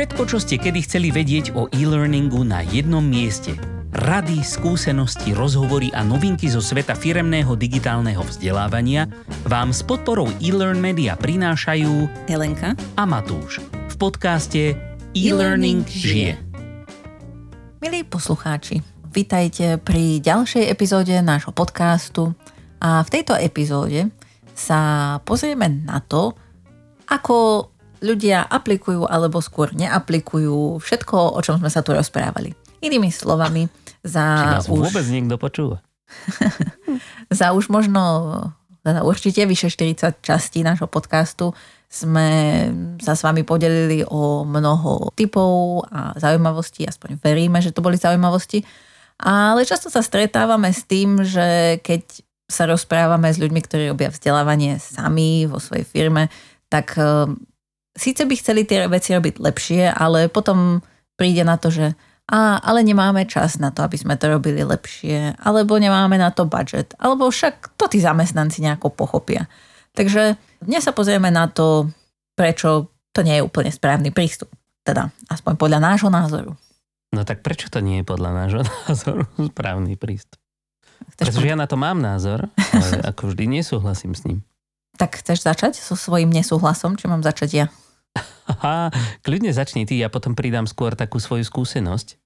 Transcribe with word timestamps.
Všetko, 0.00 0.24
čo 0.32 0.40
ste 0.40 0.56
kedy 0.56 0.80
chceli 0.88 1.12
vedieť 1.12 1.52
o 1.52 1.68
e-learningu 1.76 2.40
na 2.40 2.64
jednom 2.64 3.04
mieste. 3.04 3.52
Rady, 3.92 4.40
skúsenosti, 4.40 5.36
rozhovory 5.36 5.92
a 5.92 6.00
novinky 6.00 6.48
zo 6.48 6.64
sveta 6.64 6.96
firemného 6.96 7.52
digitálneho 7.52 8.24
vzdelávania 8.24 9.12
vám 9.44 9.76
s 9.76 9.84
podporou 9.84 10.32
e-learn 10.40 10.80
media 10.80 11.20
prinášajú 11.20 12.08
Helenka 12.32 12.72
a 12.96 13.04
Matúš 13.04 13.60
v 13.60 13.94
podcaste 14.00 14.72
E-Learning 15.12 15.84
žije. 15.84 16.40
Milí 17.84 18.00
poslucháči, 18.00 18.80
vítajte 19.12 19.76
pri 19.84 20.24
ďalšej 20.24 20.64
epizóde 20.64 21.12
nášho 21.20 21.52
podcastu 21.52 22.32
a 22.80 23.04
v 23.04 23.20
tejto 23.20 23.36
epizóde 23.36 24.08
sa 24.56 25.20
pozrieme 25.28 25.68
na 25.68 26.00
to, 26.00 26.32
ako 27.04 27.68
ľudia 28.00 28.44
aplikujú 28.48 29.04
alebo 29.06 29.40
skôr 29.44 29.72
neaplikujú 29.76 30.80
všetko, 30.80 31.36
o 31.36 31.40
čom 31.44 31.60
sme 31.60 31.70
sa 31.72 31.84
tu 31.84 31.92
rozprávali. 31.92 32.52
Inými 32.80 33.12
slovami, 33.12 33.68
za 34.00 34.24
Či 34.24 34.46
nás 34.56 34.66
už, 34.68 34.88
vôbec 34.88 35.06
niekto 35.12 35.36
počúva? 35.36 35.84
za 37.38 37.52
už 37.52 37.68
možno 37.68 38.02
teda 38.80 39.04
určite 39.04 39.44
vyše 39.44 39.68
40 39.68 40.24
častí 40.24 40.64
nášho 40.64 40.88
podcastu 40.88 41.52
sme 41.90 42.28
sa 43.02 43.18
s 43.18 43.26
vami 43.26 43.42
podelili 43.42 44.06
o 44.06 44.46
mnoho 44.46 45.10
typov 45.18 45.84
a 45.90 46.14
zaujímavostí, 46.14 46.86
aspoň 46.86 47.18
veríme, 47.18 47.58
že 47.58 47.74
to 47.74 47.82
boli 47.82 47.98
zaujímavosti. 47.98 48.62
Ale 49.20 49.66
často 49.66 49.90
sa 49.92 50.00
stretávame 50.00 50.70
s 50.70 50.86
tým, 50.86 51.20
že 51.26 51.76
keď 51.82 52.24
sa 52.46 52.70
rozprávame 52.70 53.28
s 53.28 53.42
ľuďmi, 53.42 53.60
ktorí 53.66 53.90
robia 53.90 54.08
vzdelávanie 54.08 54.78
sami 54.78 55.50
vo 55.50 55.58
svojej 55.58 55.84
firme, 55.84 56.30
tak 56.70 56.94
síce 57.96 58.22
by 58.22 58.34
chceli 58.38 58.62
tie 58.66 58.86
veci 58.86 59.14
robiť 59.14 59.40
lepšie, 59.40 59.90
ale 59.90 60.30
potom 60.30 60.84
príde 61.18 61.42
na 61.44 61.56
to, 61.60 61.72
že 61.72 61.92
a, 62.30 62.62
ale 62.62 62.86
nemáme 62.86 63.26
čas 63.26 63.58
na 63.58 63.74
to, 63.74 63.82
aby 63.82 63.98
sme 63.98 64.14
to 64.14 64.30
robili 64.30 64.62
lepšie, 64.62 65.34
alebo 65.42 65.74
nemáme 65.82 66.14
na 66.14 66.30
to 66.30 66.46
budget, 66.46 66.94
alebo 67.02 67.26
však 67.26 67.74
to 67.74 67.90
tí 67.90 67.98
zamestnanci 67.98 68.62
nejako 68.62 68.94
pochopia. 68.94 69.50
Takže 69.98 70.38
dnes 70.62 70.86
sa 70.86 70.94
pozrieme 70.94 71.34
na 71.34 71.50
to, 71.50 71.90
prečo 72.38 72.94
to 73.10 73.26
nie 73.26 73.42
je 73.42 73.46
úplne 73.46 73.74
správny 73.74 74.14
prístup. 74.14 74.46
Teda, 74.86 75.10
aspoň 75.26 75.58
podľa 75.58 75.78
nášho 75.82 76.08
názoru. 76.08 76.54
No 77.10 77.26
tak 77.26 77.42
prečo 77.42 77.66
to 77.66 77.82
nie 77.82 78.00
je 78.00 78.06
podľa 78.06 78.30
nášho 78.46 78.62
názoru 78.86 79.26
správny 79.34 79.98
prístup? 79.98 80.38
Chceš 81.18 81.34
Pretože 81.34 81.50
ja 81.50 81.56
na 81.58 81.66
to 81.66 81.74
mám 81.74 81.98
názor, 81.98 82.46
ale 82.54 82.88
ako 83.10 83.34
vždy 83.34 83.58
nesúhlasím 83.58 84.14
s 84.14 84.22
ním. 84.28 84.38
Tak 84.98 85.20
chceš 85.22 85.46
začať 85.46 85.78
so 85.78 85.94
svojím 85.94 86.30
nesúhlasom, 86.32 86.98
či 86.98 87.06
mám 87.06 87.22
začať 87.22 87.50
ja? 87.54 87.66
Aha, 88.50 88.90
kľudne 89.22 89.54
začni 89.54 89.86
ty, 89.86 90.02
ja 90.02 90.10
potom 90.10 90.34
pridám 90.34 90.66
skôr 90.66 90.98
takú 90.98 91.22
svoju 91.22 91.46
skúsenosť, 91.46 92.18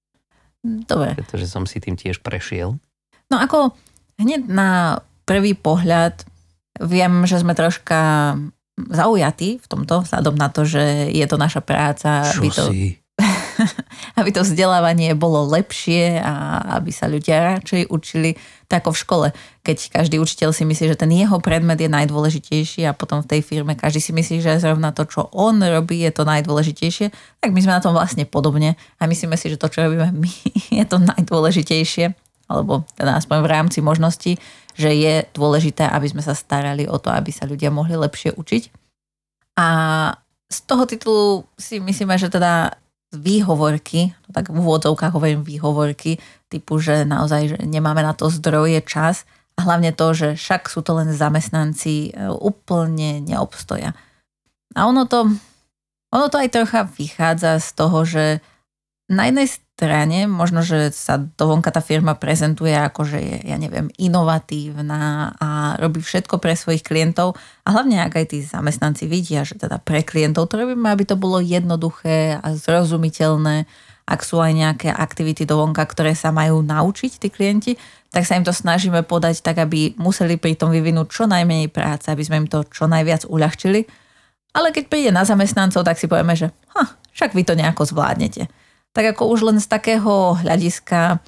Dobre. 0.64 1.12
pretože 1.12 1.44
som 1.44 1.68
si 1.68 1.76
tým 1.84 2.00
tiež 2.00 2.24
prešiel. 2.24 2.80
No 3.28 3.36
ako 3.36 3.76
hneď 4.16 4.48
na 4.48 5.00
prvý 5.28 5.52
pohľad 5.52 6.24
viem, 6.80 7.28
že 7.28 7.44
sme 7.44 7.52
troška 7.52 8.34
zaujatí 8.74 9.60
v 9.60 9.66
tomto, 9.68 10.02
vzhľadom 10.02 10.34
na 10.34 10.48
to, 10.50 10.66
že 10.66 11.12
je 11.12 11.26
to 11.28 11.36
naša 11.38 11.62
práca, 11.62 12.26
Čo 12.32 12.40
aby 12.40 12.48
to, 12.50 12.64
si? 12.72 12.80
Aby 14.16 14.30
to 14.30 14.44
vzdelávanie 14.44 15.16
bolo 15.16 15.48
lepšie 15.48 16.20
a 16.20 16.60
aby 16.78 16.90
sa 16.92 17.08
ľudia 17.08 17.56
radšej 17.56 17.88
učili 17.88 18.36
tak 18.68 18.84
ako 18.84 18.90
v 18.92 19.00
škole. 19.00 19.26
Keď 19.64 19.96
každý 19.96 20.16
učiteľ 20.20 20.52
si 20.52 20.64
myslí, 20.68 20.92
že 20.92 21.00
ten 21.00 21.12
jeho 21.12 21.40
predmet 21.40 21.80
je 21.80 21.88
najdôležitejší 21.88 22.84
a 22.84 22.96
potom 22.96 23.24
v 23.24 23.30
tej 23.36 23.40
firme 23.40 23.76
každý 23.76 24.00
si 24.00 24.12
myslí, 24.12 24.44
že 24.44 24.60
zrovna 24.60 24.92
to, 24.92 25.08
čo 25.08 25.28
on 25.32 25.60
robí, 25.60 26.04
je 26.04 26.12
to 26.12 26.28
najdôležitejšie, 26.28 27.12
tak 27.40 27.50
my 27.52 27.60
sme 27.60 27.76
na 27.76 27.84
tom 27.84 27.96
vlastne 27.96 28.28
podobne 28.28 28.76
a 29.00 29.02
myslíme 29.08 29.36
si, 29.36 29.52
že 29.52 29.60
to, 29.60 29.72
čo 29.72 29.84
robíme 29.84 30.12
my, 30.12 30.32
je 30.80 30.84
to 30.84 30.96
najdôležitejšie 31.00 32.12
alebo 32.44 32.84
teda 32.96 33.16
aspoň 33.16 33.38
v 33.40 33.50
rámci 33.50 33.78
možností, 33.80 34.36
že 34.76 34.90
je 34.92 35.24
dôležité, 35.32 35.88
aby 35.88 36.10
sme 36.10 36.20
sa 36.20 36.36
starali 36.36 36.84
o 36.84 37.00
to, 37.00 37.08
aby 37.08 37.32
sa 37.32 37.48
ľudia 37.48 37.72
mohli 37.72 37.96
lepšie 37.96 38.36
učiť. 38.36 38.62
A 39.56 39.68
z 40.50 40.58
toho 40.66 40.84
titulu 40.84 41.26
si 41.56 41.78
myslíme, 41.78 42.18
že 42.18 42.28
teda 42.28 42.74
výhovorky, 43.16 44.14
to 44.26 44.30
tak 44.34 44.50
v 44.50 44.58
úvodzovkách 44.58 45.14
hovorím 45.14 45.46
výhovorky, 45.46 46.18
typu, 46.50 46.78
že 46.78 47.06
naozaj 47.06 47.42
že 47.54 47.58
nemáme 47.64 48.02
na 48.02 48.12
to 48.14 48.30
zdroje, 48.30 48.82
čas 48.84 49.26
a 49.54 49.66
hlavne 49.66 49.94
to, 49.94 50.14
že 50.14 50.28
však 50.34 50.66
sú 50.66 50.82
to 50.82 50.98
len 50.98 51.14
zamestnanci, 51.14 52.10
e, 52.10 52.30
úplne 52.30 53.22
neobstoja. 53.22 53.94
A 54.74 54.80
ono 54.90 55.06
to, 55.06 55.30
ono 56.10 56.26
to 56.26 56.36
aj 56.38 56.50
trocha 56.50 56.80
vychádza 56.86 57.62
z 57.62 57.68
toho, 57.78 57.98
že 58.02 58.24
na 59.06 59.30
jednej 59.30 59.46
strane. 59.74 60.30
Možno, 60.30 60.62
že 60.62 60.94
sa 60.94 61.18
dovonka 61.18 61.74
tá 61.74 61.82
firma 61.82 62.14
prezentuje 62.14 62.70
ako, 62.70 63.10
že 63.10 63.18
je, 63.18 63.36
ja 63.50 63.58
neviem, 63.58 63.90
inovatívna 63.98 65.34
a 65.34 65.74
robí 65.82 65.98
všetko 65.98 66.38
pre 66.38 66.54
svojich 66.54 66.86
klientov. 66.86 67.34
A 67.66 67.74
hlavne 67.74 67.98
ak 67.98 68.14
aj 68.14 68.26
tí 68.30 68.38
zamestnanci 68.46 69.10
vidia, 69.10 69.42
že 69.42 69.58
teda 69.58 69.82
pre 69.82 70.06
klientov 70.06 70.46
to 70.46 70.62
robíme, 70.62 70.86
aby 70.86 71.02
to 71.02 71.18
bolo 71.18 71.42
jednoduché 71.42 72.38
a 72.38 72.54
zrozumiteľné, 72.54 73.66
ak 74.06 74.20
sú 74.22 74.38
aj 74.38 74.52
nejaké 74.54 74.88
aktivity 74.94 75.42
dovonka, 75.42 75.82
ktoré 75.82 76.14
sa 76.14 76.30
majú 76.30 76.62
naučiť 76.62 77.18
tí 77.18 77.28
klienti, 77.34 77.72
tak 78.14 78.30
sa 78.30 78.38
im 78.38 78.46
to 78.46 78.54
snažíme 78.54 79.02
podať 79.02 79.42
tak, 79.42 79.58
aby 79.58 79.98
museli 79.98 80.38
pri 80.38 80.54
tom 80.54 80.70
vyvinúť 80.70 81.10
čo 81.10 81.24
najmenej 81.26 81.74
práce, 81.74 82.06
aby 82.14 82.22
sme 82.22 82.46
im 82.46 82.48
to 82.48 82.62
čo 82.70 82.86
najviac 82.86 83.26
uľahčili. 83.26 83.90
Ale 84.54 84.70
keď 84.70 84.84
príde 84.86 85.10
na 85.10 85.26
zamestnancov, 85.26 85.82
tak 85.82 85.98
si 85.98 86.06
povieme, 86.06 86.38
že 86.38 86.54
ha, 86.78 86.94
však 87.10 87.34
vy 87.34 87.42
to 87.42 87.58
nejako 87.58 87.90
zvládnete 87.90 88.46
tak 88.94 89.18
ako 89.18 89.34
už 89.34 89.50
len 89.50 89.58
z 89.58 89.66
takého 89.66 90.38
hľadiska 90.38 91.18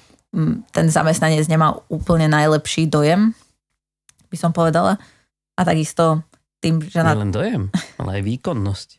ten 0.71 0.87
zamestnanec 0.87 1.47
nemá 1.51 1.75
úplne 1.91 2.31
najlepší 2.31 2.87
dojem, 2.87 3.35
by 4.31 4.37
som 4.39 4.55
povedala. 4.55 4.95
A 5.57 5.61
takisto 5.67 6.23
tým, 6.63 6.79
že... 6.83 7.03
Na... 7.03 7.17
len 7.17 7.33
dojem, 7.33 7.67
ale 7.99 8.21
aj 8.21 8.23
výkonnosť. 8.23 8.89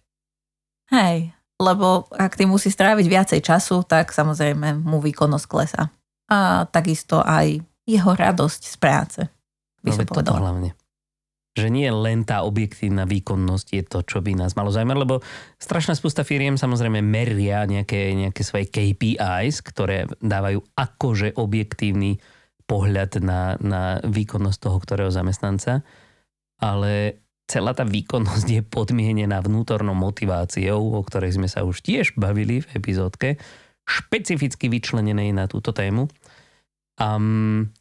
Hej, 0.93 1.33
lebo 1.61 2.09
ak 2.13 2.39
tým 2.39 2.53
musí 2.53 2.73
stráviť 2.73 3.07
viacej 3.07 3.41
času, 3.45 3.85
tak 3.85 4.15
samozrejme 4.15 4.79
mu 4.85 5.03
výkonnosť 5.03 5.47
klesa. 5.49 5.83
A 6.29 6.69
takisto 6.69 7.25
aj 7.25 7.61
jeho 7.89 8.11
radosť 8.13 8.63
z 8.69 8.77
práce, 8.77 9.21
by 9.81 9.91
no, 9.91 9.97
som 9.97 10.05
povedala. 10.05 10.39
hlavne 10.45 10.78
že 11.59 11.69
nie 11.69 11.91
len 11.91 12.23
tá 12.23 12.47
objektívna 12.47 13.03
výkonnosť 13.05 13.67
je 13.75 13.83
to, 13.83 13.99
čo 14.07 14.19
by 14.23 14.39
nás 14.39 14.55
malo 14.55 14.71
zaujímať, 14.71 14.99
lebo 15.03 15.21
strašná 15.59 15.99
spústa 15.99 16.23
firiem 16.23 16.55
samozrejme 16.55 17.03
meria 17.03 17.67
nejaké, 17.67 18.15
nejaké 18.15 18.43
svoje 18.47 18.71
KPIs, 18.71 19.61
ktoré 19.67 20.07
dávajú 20.23 20.63
akože 20.79 21.35
objektívny 21.35 22.23
pohľad 22.69 23.19
na, 23.25 23.59
na 23.59 23.83
výkonnosť 24.05 24.59
toho, 24.63 24.79
ktorého 24.79 25.11
zamestnanca, 25.11 25.83
ale 26.63 27.25
celá 27.49 27.73
tá 27.73 27.83
výkonnosť 27.83 28.47
je 28.47 28.63
podmienená 28.63 29.41
vnútornou 29.41 29.97
motiváciou, 29.97 30.95
o 30.95 31.01
ktorej 31.01 31.41
sme 31.41 31.49
sa 31.49 31.65
už 31.65 31.81
tiež 31.81 32.15
bavili 32.15 32.61
v 32.61 32.69
epizódke, 32.77 33.41
špecificky 33.89 34.69
vyčlenenej 34.69 35.33
na 35.33 35.49
túto 35.49 35.73
tému. 35.73 36.13
Um, 37.01 37.73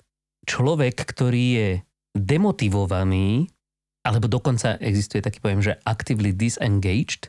človek, 0.47 1.03
ktorý 1.03 1.45
je 1.59 1.69
demotivovaný 2.15 3.51
alebo 4.07 4.31
dokonca 4.31 4.79
existuje 4.79 5.19
taký 5.19 5.43
pojem, 5.43 5.59
že 5.59 5.73
actively 5.83 6.31
disengaged, 6.31 7.27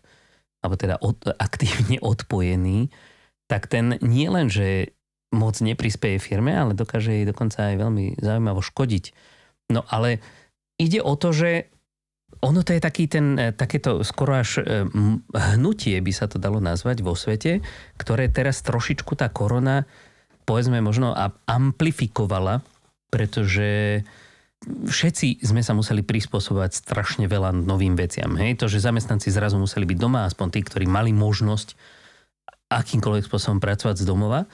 alebo 0.62 0.78
teda 0.78 1.02
od, 1.02 1.18
aktívne 1.42 1.98
odpojený, 1.98 2.94
tak 3.50 3.66
ten 3.66 3.98
nie 3.98 4.30
len, 4.30 4.46
že 4.46 4.94
moc 5.34 5.58
neprispieje 5.58 6.22
firme, 6.22 6.54
ale 6.54 6.78
dokáže 6.78 7.10
jej 7.10 7.26
dokonca 7.26 7.74
aj 7.74 7.76
veľmi 7.82 8.06
zaujímavo 8.22 8.62
škodiť. 8.62 9.04
No 9.74 9.82
ale 9.90 10.22
ide 10.80 11.02
o 11.02 11.18
to, 11.18 11.34
že 11.34 11.68
ono 12.38 12.62
to 12.62 12.76
je 12.76 12.80
taký 12.80 13.10
ten, 13.10 13.34
e, 13.34 13.50
takéto 13.50 14.06
skoro 14.06 14.38
až 14.38 14.62
e, 14.62 14.86
hnutie, 15.56 15.98
by 15.98 16.12
sa 16.14 16.30
to 16.30 16.38
dalo 16.38 16.62
nazvať 16.62 17.02
vo 17.02 17.18
svete, 17.18 17.60
ktoré 17.98 18.30
teraz 18.30 18.62
trošičku 18.62 19.18
tá 19.18 19.26
korona, 19.28 19.84
povedzme 20.46 20.80
možno 20.80 21.12
amplifikovala, 21.44 22.62
pretože 23.10 24.00
všetci 24.66 25.46
sme 25.46 25.62
sa 25.62 25.72
museli 25.72 26.02
prispôsobovať 26.02 26.82
strašne 26.82 27.30
veľa 27.30 27.54
novým 27.54 27.94
veciam. 27.94 28.34
Hej? 28.34 28.58
To, 28.58 28.66
že 28.66 28.82
zamestnanci 28.82 29.30
zrazu 29.30 29.54
museli 29.54 29.86
byť 29.86 29.98
doma, 29.98 30.26
aspoň 30.26 30.46
tí, 30.50 30.60
ktorí 30.66 30.86
mali 30.90 31.14
možnosť 31.14 31.78
akýmkoľvek 32.68 33.24
spôsobom 33.24 33.62
pracovať 33.62 34.02
z 34.02 34.04
domova. 34.04 34.44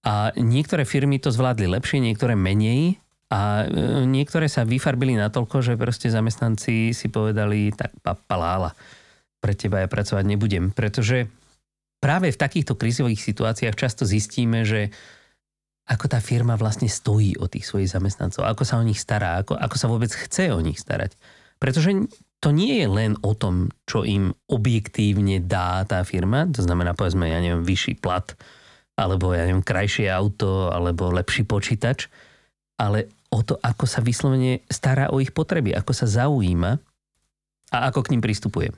A 0.00 0.32
niektoré 0.38 0.88
firmy 0.88 1.20
to 1.20 1.28
zvládli 1.28 1.68
lepšie, 1.68 2.00
niektoré 2.00 2.32
menej. 2.32 2.96
A 3.30 3.68
e, 3.68 4.06
niektoré 4.08 4.48
sa 4.48 4.64
vyfarbili 4.64 5.14
natoľko, 5.18 5.60
že 5.60 5.76
proste 5.76 6.08
zamestnanci 6.08 6.96
si 6.96 7.06
povedali, 7.12 7.70
tak 7.74 7.92
papalála, 8.00 8.72
pre 9.44 9.52
teba 9.52 9.84
ja 9.84 9.88
pracovať 9.90 10.24
nebudem. 10.24 10.72
Pretože 10.72 11.28
práve 12.00 12.32
v 12.32 12.40
takýchto 12.40 12.80
krizových 12.80 13.20
situáciách 13.20 13.76
často 13.76 14.08
zistíme, 14.08 14.64
že 14.64 14.88
ako 15.90 16.06
tá 16.06 16.22
firma 16.22 16.54
vlastne 16.54 16.86
stojí 16.86 17.34
o 17.42 17.50
tých 17.50 17.66
svojich 17.66 17.90
zamestnancov, 17.90 18.46
ako 18.46 18.62
sa 18.62 18.78
o 18.78 18.86
nich 18.86 19.02
stará, 19.02 19.42
ako, 19.42 19.58
ako 19.58 19.76
sa 19.76 19.90
vôbec 19.90 20.14
chce 20.14 20.54
o 20.54 20.62
nich 20.62 20.78
starať. 20.78 21.18
Pretože 21.58 22.06
to 22.38 22.54
nie 22.54 22.78
je 22.80 22.88
len 22.88 23.18
o 23.26 23.34
tom, 23.34 23.74
čo 23.84 24.06
im 24.06 24.30
objektívne 24.46 25.42
dá 25.42 25.82
tá 25.84 26.06
firma, 26.06 26.46
to 26.46 26.62
znamená 26.62 26.94
povedzme, 26.94 27.26
ja 27.26 27.42
neviem, 27.42 27.66
vyšší 27.66 27.98
plat, 27.98 28.38
alebo 28.94 29.34
ja 29.34 29.44
neviem, 29.44 29.66
krajšie 29.66 30.06
auto, 30.06 30.70
alebo 30.70 31.10
lepší 31.10 31.42
počítač, 31.42 32.06
ale 32.78 33.10
o 33.34 33.42
to, 33.42 33.58
ako 33.58 33.84
sa 33.84 34.00
vyslovene 34.00 34.62
stará 34.70 35.10
o 35.10 35.18
ich 35.18 35.34
potreby, 35.34 35.74
ako 35.74 35.92
sa 35.92 36.06
zaujíma 36.06 36.78
a 37.74 37.76
ako 37.90 38.06
k 38.06 38.10
ním 38.14 38.22
pristupuje. 38.22 38.70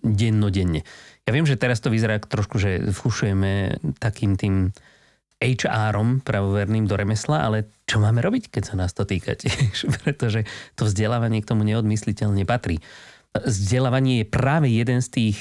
Dennodenne. 0.00 0.86
Ja 1.26 1.30
viem, 1.34 1.48
že 1.48 1.58
teraz 1.58 1.82
to 1.82 1.90
vyzerá 1.90 2.20
trošku, 2.22 2.56
že 2.56 2.92
fušujeme 2.92 3.82
takým 3.98 4.38
tým 4.38 4.70
HR-om 5.42 6.22
pravoverným 6.22 6.86
do 6.86 6.94
remesla, 6.94 7.42
ale 7.42 7.74
čo 7.82 7.98
máme 7.98 8.22
robiť, 8.22 8.48
keď 8.48 8.62
sa 8.62 8.74
nás 8.78 8.94
to 8.94 9.02
týka 9.02 9.34
tiež? 9.34 9.90
Pretože 10.06 10.46
to 10.78 10.86
vzdelávanie 10.86 11.42
k 11.42 11.50
tomu 11.50 11.66
neodmysliteľne 11.66 12.46
patrí. 12.46 12.78
Vzdelávanie 13.34 14.22
je 14.22 14.26
práve 14.30 14.70
jeden 14.70 15.02
z 15.02 15.08
tých, 15.10 15.36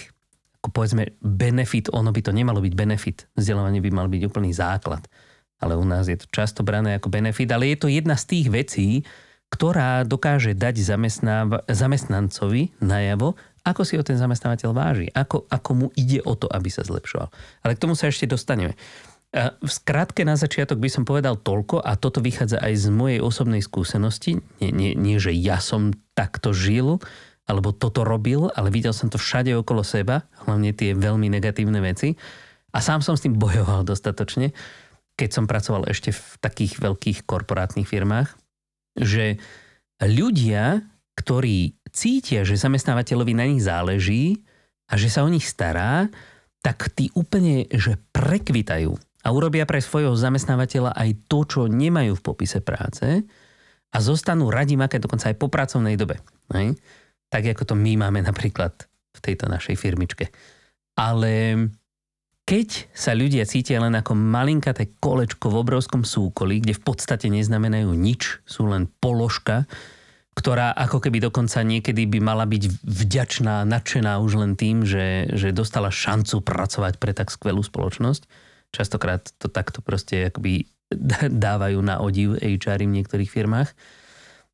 ako 0.59 0.73
povedzme, 0.73 1.13
benefit, 1.21 1.93
ono 1.93 2.09
by 2.09 2.21
to 2.25 2.33
nemalo 2.33 2.59
byť 2.59 2.73
benefit. 2.73 3.29
Vzdelávanie 3.37 3.79
by 3.79 3.91
mal 3.93 4.07
byť 4.09 4.21
úplný 4.25 4.51
základ. 4.51 5.05
Ale 5.61 5.77
u 5.77 5.85
nás 5.85 6.09
je 6.09 6.17
to 6.17 6.25
často 6.33 6.65
brané 6.65 6.97
ako 6.97 7.13
benefit, 7.13 7.53
ale 7.53 7.69
je 7.69 7.77
to 7.77 7.87
jedna 7.87 8.17
z 8.17 8.25
tých 8.25 8.47
vecí, 8.49 8.87
ktorá 9.51 10.07
dokáže 10.07 10.55
dať 10.55 10.79
zamestnancovi 11.69 12.71
najavo, 12.79 13.35
ako 13.61 13.81
si 13.85 13.93
ho 13.93 14.01
ten 14.01 14.17
zamestnávateľ 14.17 14.71
váži, 14.73 15.07
ako, 15.13 15.45
ako 15.45 15.71
mu 15.77 15.87
ide 15.93 16.17
o 16.25 16.33
to, 16.33 16.49
aby 16.49 16.71
sa 16.73 16.81
zlepšoval. 16.81 17.29
Ale 17.61 17.77
k 17.77 17.81
tomu 17.83 17.93
sa 17.93 18.09
ešte 18.09 18.25
dostaneme. 18.25 18.73
V 19.31 19.71
skratke 19.71 20.27
na 20.27 20.35
začiatok 20.35 20.75
by 20.83 20.91
som 20.91 21.07
povedal 21.07 21.39
toľko 21.39 21.79
a 21.79 21.95
toto 21.95 22.19
vychádza 22.19 22.59
aj 22.59 22.73
z 22.75 22.87
mojej 22.91 23.19
osobnej 23.23 23.63
skúsenosti. 23.63 24.43
Nie, 24.59 24.75
nie, 24.75 24.91
nie, 24.91 25.23
že 25.23 25.31
ja 25.31 25.63
som 25.63 25.95
takto 26.11 26.51
žil 26.51 26.99
alebo 27.47 27.71
toto 27.71 28.03
robil, 28.03 28.51
ale 28.59 28.71
videl 28.71 28.91
som 28.91 29.07
to 29.07 29.15
všade 29.15 29.55
okolo 29.55 29.87
seba, 29.87 30.27
hlavne 30.43 30.75
tie 30.75 30.91
veľmi 30.91 31.31
negatívne 31.31 31.79
veci. 31.79 32.19
A 32.75 32.83
sám 32.83 32.99
som 32.99 33.15
s 33.15 33.23
tým 33.23 33.39
bojoval 33.39 33.87
dostatočne, 33.87 34.51
keď 35.15 35.29
som 35.31 35.47
pracoval 35.47 35.87
ešte 35.87 36.11
v 36.11 36.23
takých 36.43 36.79
veľkých 36.83 37.19
korporátnych 37.23 37.87
firmách, 37.87 38.35
že 38.99 39.39
ľudia, 40.03 40.83
ktorí 41.15 41.79
cítia, 41.91 42.43
že 42.43 42.59
zamestnávateľovi 42.59 43.33
na 43.35 43.47
nich 43.47 43.63
záleží 43.63 44.43
a 44.91 44.99
že 44.99 45.07
sa 45.07 45.23
o 45.23 45.31
nich 45.31 45.47
stará, 45.47 46.11
tak 46.63 46.91
tí 46.95 47.11
úplne, 47.15 47.67
že 47.71 47.95
prekvitajú 48.11 48.95
a 49.21 49.27
urobia 49.29 49.69
pre 49.69 49.81
svojho 49.81 50.17
zamestnávateľa 50.17 50.97
aj 50.97 51.09
to, 51.29 51.39
čo 51.45 51.61
nemajú 51.69 52.17
v 52.17 52.25
popise 52.25 52.59
práce 52.59 53.21
a 53.91 53.97
zostanú 53.99 54.49
radi 54.49 54.79
makať 54.79 54.99
dokonca 55.03 55.29
aj 55.29 55.37
po 55.37 55.47
pracovnej 55.51 55.99
dobe. 55.99 56.23
Hej? 56.55 56.79
Tak 57.29 57.43
ako 57.53 57.73
to 57.73 57.75
my 57.77 57.95
máme 58.01 58.23
napríklad 58.23 58.73
v 59.11 59.19
tejto 59.19 59.51
našej 59.51 59.75
firmičke. 59.77 60.31
Ale 60.95 61.55
keď 62.47 62.91
sa 62.91 63.15
ľudia 63.15 63.47
cítia 63.47 63.79
len 63.79 63.95
ako 63.95 64.17
malinkaté 64.17 64.97
kolečko 64.99 65.53
v 65.53 65.59
obrovskom 65.61 66.03
súkolí, 66.03 66.59
kde 66.59 66.75
v 66.75 66.83
podstate 66.83 67.31
neznamenajú 67.31 67.93
nič, 67.95 68.43
sú 68.43 68.67
len 68.67 68.89
položka, 68.99 69.69
ktorá 70.31 70.71
ako 70.71 71.03
keby 71.03 71.27
dokonca 71.27 71.59
niekedy 71.61 72.07
by 72.07 72.19
mala 72.23 72.47
byť 72.47 72.63
vďačná, 72.87 73.67
nadšená 73.67 74.19
už 74.23 74.39
len 74.39 74.53
tým, 74.55 74.87
že, 74.87 75.27
že 75.35 75.51
dostala 75.51 75.91
šancu 75.91 76.39
pracovať 76.39 76.97
pre 76.97 77.11
tak 77.11 77.29
skvelú 77.29 77.59
spoločnosť, 77.61 78.25
častokrát 78.71 79.27
to 79.37 79.51
takto 79.51 79.83
proste 79.83 80.31
akoby 80.31 80.65
dávajú 81.45 81.79
na 81.83 81.99
odiv 81.99 82.39
HR 82.39 82.87
v 82.87 82.95
niektorých 82.99 83.29
firmách, 83.31 83.69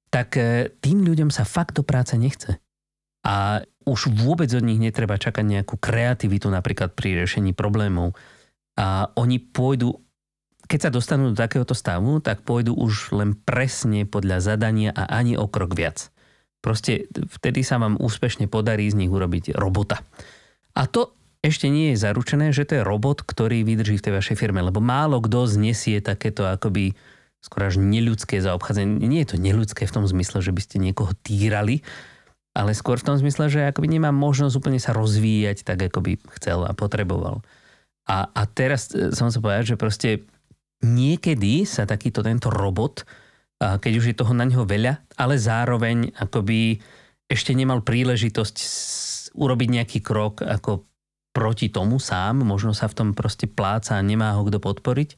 tak 0.10 0.38
e, 0.38 0.74
tým 0.81 1.06
ľuďom 1.06 1.30
sa 1.30 1.46
fakt 1.46 1.78
do 1.78 1.84
práce 1.86 2.18
nechce. 2.18 2.58
A 3.28 3.66
už 3.88 4.12
vôbec 4.12 4.48
od 4.52 4.64
nich 4.64 4.80
netreba 4.80 5.19
čakať 5.19 5.44
nejakú 5.44 5.75
kreativitu 5.80 6.48
napríklad 6.48 6.96
pri 6.96 7.24
riešení 7.24 7.52
problémov. 7.52 8.16
A 8.78 9.12
oni 9.16 9.40
pôjdu, 9.40 10.00
keď 10.68 10.88
sa 10.88 10.94
dostanú 10.94 11.31
do 11.31 11.40
takéhoto 11.40 11.75
stavu, 11.75 12.24
tak 12.24 12.44
pôjdu 12.44 12.75
už 12.75 13.16
len 13.16 13.36
presne 13.36 14.08
podľa 14.08 14.44
zadania 14.44 14.92
a 14.96 15.08
ani 15.12 15.36
o 15.36 15.48
krok 15.48 15.75
viac. 15.75 16.08
Proste 16.64 17.08
vtedy 17.12 17.64
sa 17.64 17.80
vám 17.80 18.00
úspešne 18.00 18.52
podarí 18.52 18.88
z 18.92 19.00
nich 19.00 19.12
urobiť 19.12 19.56
robota. 19.56 20.04
A 20.75 20.88
to 20.88 21.16
ešte 21.47 21.71
nie 21.71 21.95
je 21.95 22.03
zaručené, 22.03 22.51
že 22.51 22.67
to 22.67 22.79
je 22.79 22.83
robot, 22.83 23.23
ktorý 23.23 23.63
vydrží 23.63 23.97
v 23.97 24.05
tej 24.05 24.13
vašej 24.19 24.35
firme, 24.35 24.59
lebo 24.59 24.83
málo 24.83 25.23
kto 25.23 25.47
znesie 25.47 26.03
takéto 26.03 26.44
akoby 26.44 26.94
skoro 27.39 27.71
až 27.71 27.79
neľudské 27.79 28.44
zaobchádzanie. 28.44 29.07
Nie 29.07 29.23
je 29.23 29.35
to 29.35 29.38
neľudské 29.39 29.88
v 29.88 29.95
tom 29.95 30.03
zmysle, 30.03 30.44
že 30.44 30.51
by 30.51 30.61
ste 30.61 30.83
niekoho 30.83 31.15
týrali, 31.23 31.81
ale 32.51 32.75
skôr 32.75 32.99
v 32.99 33.07
tom 33.13 33.15
zmysle, 33.15 33.47
že 33.47 33.69
akoby 33.69 33.88
nemá 33.88 34.11
možnosť 34.11 34.57
úplne 34.57 34.81
sa 34.81 34.91
rozvíjať 34.91 35.63
tak, 35.63 35.88
ako 35.88 35.99
by 36.03 36.11
chcel 36.41 36.67
a 36.67 36.75
potreboval. 36.75 37.45
A, 38.09 38.27
a 38.33 38.41
teraz 38.49 38.91
e, 38.91 39.13
som 39.13 39.31
sa 39.31 39.39
povedať, 39.39 39.75
že 39.75 39.79
proste 39.79 40.09
niekedy 40.83 41.63
sa 41.63 41.88
takýto 41.88 42.21
tento 42.21 42.51
robot, 42.51 43.07
keď 43.57 43.94
už 43.97 44.05
je 44.13 44.15
toho 44.17 44.38
na 44.38 44.45
neho 44.45 44.69
veľa, 44.69 45.17
ale 45.17 45.41
zároveň 45.41 46.13
akoby 46.13 46.77
ešte 47.25 47.57
nemal 47.57 47.81
príležitosť 47.81 48.55
urobiť 49.33 49.69
nejaký 49.73 49.99
krok 50.05 50.45
ako 50.45 50.85
proti 51.38 51.69
tomu 51.69 52.01
sám, 52.01 52.42
možno 52.42 52.74
sa 52.74 52.89
v 52.89 52.98
tom 52.98 53.10
proste 53.13 53.45
pláca 53.45 53.94
a 53.94 54.01
nemá 54.01 54.34
ho 54.34 54.42
kto 54.42 54.57
podporiť, 54.57 55.13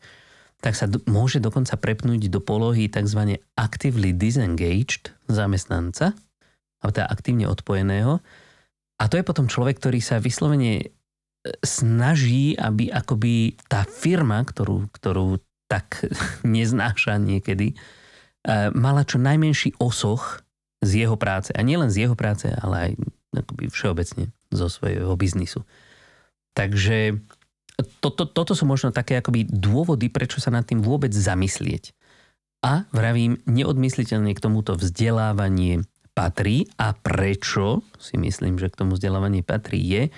tak 0.60 0.76
sa 0.76 0.92
do, 0.92 1.00
môže 1.08 1.40
dokonca 1.40 1.80
prepnúť 1.80 2.28
do 2.28 2.44
polohy 2.44 2.92
tzv. 2.92 3.40
actively 3.56 4.12
disengaged 4.12 5.16
zamestnanca, 5.32 6.12
alebo 6.84 6.92
teda 6.92 7.08
aktívne 7.08 7.48
odpojeného. 7.48 8.20
A 9.00 9.04
to 9.08 9.16
je 9.16 9.24
potom 9.24 9.48
človek, 9.48 9.80
ktorý 9.80 10.04
sa 10.04 10.20
vyslovene 10.20 10.84
e, 10.84 10.86
snaží, 11.64 12.52
aby 12.60 12.92
akoby 12.92 13.56
tá 13.72 13.88
firma, 13.88 14.44
ktorú, 14.44 14.92
ktorú 14.92 15.40
tak 15.72 16.04
neznáša 16.44 17.16
niekedy, 17.16 17.72
e, 17.72 17.76
mala 18.76 19.08
čo 19.08 19.24
najmenší 19.24 19.80
osoch 19.80 20.44
z 20.84 21.08
jeho 21.08 21.16
práce. 21.16 21.56
A 21.56 21.64
nielen 21.64 21.88
z 21.88 22.12
jeho 22.12 22.16
práce, 22.20 22.52
ale 22.52 22.92
aj 22.92 22.92
akoby 23.40 23.72
všeobecne 23.72 24.36
zo 24.52 24.68
svojho 24.68 25.16
biznisu. 25.16 25.64
Takže 26.54 27.20
toto, 28.04 28.28
toto 28.28 28.54
sú 28.58 28.68
možno 28.68 28.92
také 28.92 29.20
akoby 29.20 29.48
dôvody, 29.48 30.12
prečo 30.12 30.44
sa 30.44 30.52
nad 30.52 30.68
tým 30.68 30.84
vôbec 30.84 31.12
zamyslieť. 31.16 31.96
A 32.60 32.84
vravím, 32.92 33.40
neodmysliteľne 33.48 34.36
k 34.36 34.44
tomuto 34.44 34.76
vzdelávanie 34.76 35.88
patrí 36.12 36.68
a 36.76 36.92
prečo 36.92 37.88
si 37.96 38.20
myslím, 38.20 38.60
že 38.60 38.68
k 38.68 38.84
tomu 38.84 39.00
vzdelávanie 39.00 39.48
patrí 39.48 39.80
je 39.80 40.12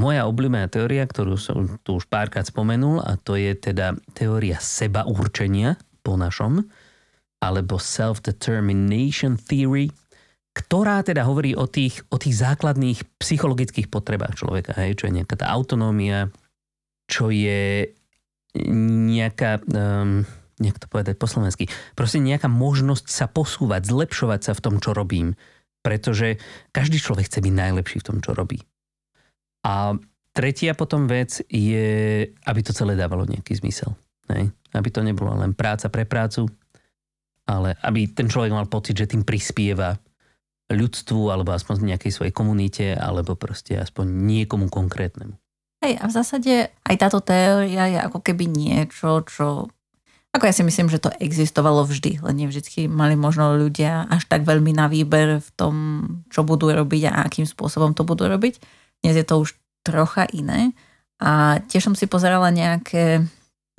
moja 0.00 0.24
obľúbená 0.24 0.72
teória, 0.72 1.04
ktorú 1.04 1.36
som 1.36 1.76
tu 1.84 2.00
už 2.00 2.08
párkrát 2.08 2.48
spomenul 2.48 3.04
a 3.04 3.20
to 3.20 3.36
je 3.36 3.52
teda 3.52 3.92
teória 4.16 4.56
seba 4.56 5.04
určenia 5.04 5.76
po 6.00 6.16
našom 6.16 6.64
alebo 7.44 7.76
self-determination 7.76 9.36
theory 9.36 9.92
ktorá 10.52 11.00
teda 11.00 11.24
hovorí 11.24 11.56
o 11.56 11.64
tých, 11.64 12.04
o 12.12 12.20
tých 12.20 12.36
základných 12.36 13.00
psychologických 13.16 13.88
potrebách 13.88 14.36
človeka, 14.36 14.76
hej, 14.76 15.00
čo 15.00 15.08
je 15.08 15.16
nejaká 15.20 15.40
tá 15.40 15.48
autonómia, 15.48 16.28
čo 17.08 17.32
je 17.32 17.88
nejaká, 19.16 19.64
um, 19.72 20.28
nejak 20.60 20.76
to 20.76 20.86
povedať 20.92 21.16
po 21.16 21.24
slovensky, 21.24 21.72
proste 21.96 22.20
nejaká 22.20 22.52
možnosť 22.52 23.06
sa 23.08 23.26
posúvať, 23.32 23.88
zlepšovať 23.88 24.40
sa 24.44 24.52
v 24.52 24.62
tom, 24.62 24.74
čo 24.76 24.92
robím. 24.92 25.32
Pretože 25.82 26.38
každý 26.70 27.00
človek 27.00 27.26
chce 27.26 27.42
byť 27.42 27.54
najlepší 27.58 28.04
v 28.04 28.06
tom, 28.06 28.18
čo 28.22 28.36
robí. 28.36 28.60
A 29.66 29.96
tretia 30.36 30.76
potom 30.76 31.10
vec 31.10 31.42
je, 31.48 32.28
aby 32.28 32.60
to 32.62 32.76
celé 32.76 32.94
dávalo 32.94 33.26
nejaký 33.26 33.58
zmysel. 33.58 33.96
Hej? 34.30 34.52
Aby 34.76 34.88
to 34.94 35.02
nebolo 35.02 35.34
len 35.34 35.56
práca 35.56 35.90
pre 35.90 36.06
prácu, 36.06 36.46
ale 37.48 37.74
aby 37.82 38.06
ten 38.14 38.30
človek 38.30 38.54
mal 38.54 38.70
pocit, 38.70 38.94
že 38.94 39.10
tým 39.10 39.26
prispieva 39.26 39.98
ľudstvu 40.74 41.30
alebo 41.32 41.52
aspoň 41.52 41.94
nejakej 41.94 42.12
svojej 42.12 42.34
komunite 42.34 42.96
alebo 42.96 43.36
proste 43.38 43.78
aspoň 43.78 44.08
niekomu 44.08 44.72
konkrétnemu. 44.72 45.36
Hej, 45.82 45.98
a 45.98 46.04
v 46.06 46.12
zásade 46.14 46.54
aj 46.86 46.96
táto 46.98 47.18
teória 47.18 47.90
je 47.90 47.98
ako 47.98 48.22
keby 48.22 48.46
niečo, 48.46 49.26
čo... 49.26 49.66
Ako 50.32 50.48
ja 50.48 50.54
si 50.54 50.64
myslím, 50.64 50.88
že 50.88 51.02
to 51.02 51.12
existovalo 51.20 51.84
vždy, 51.84 52.24
len 52.24 52.40
nevždy 52.40 52.88
mali 52.88 53.18
možno 53.18 53.52
ľudia 53.52 54.08
až 54.08 54.24
tak 54.30 54.48
veľmi 54.48 54.72
na 54.72 54.88
výber 54.88 55.44
v 55.44 55.48
tom, 55.58 55.74
čo 56.32 56.40
budú 56.40 56.72
robiť 56.72 57.02
a 57.10 57.28
akým 57.28 57.44
spôsobom 57.44 57.92
to 57.92 58.06
budú 58.06 58.24
robiť. 58.30 58.62
Dnes 59.04 59.18
je 59.18 59.26
to 59.28 59.44
už 59.44 59.58
trocha 59.84 60.24
iné. 60.32 60.72
A 61.20 61.60
tiež 61.68 61.90
som 61.90 61.94
si 61.98 62.08
pozerala 62.08 62.48
nejaké 62.48 63.26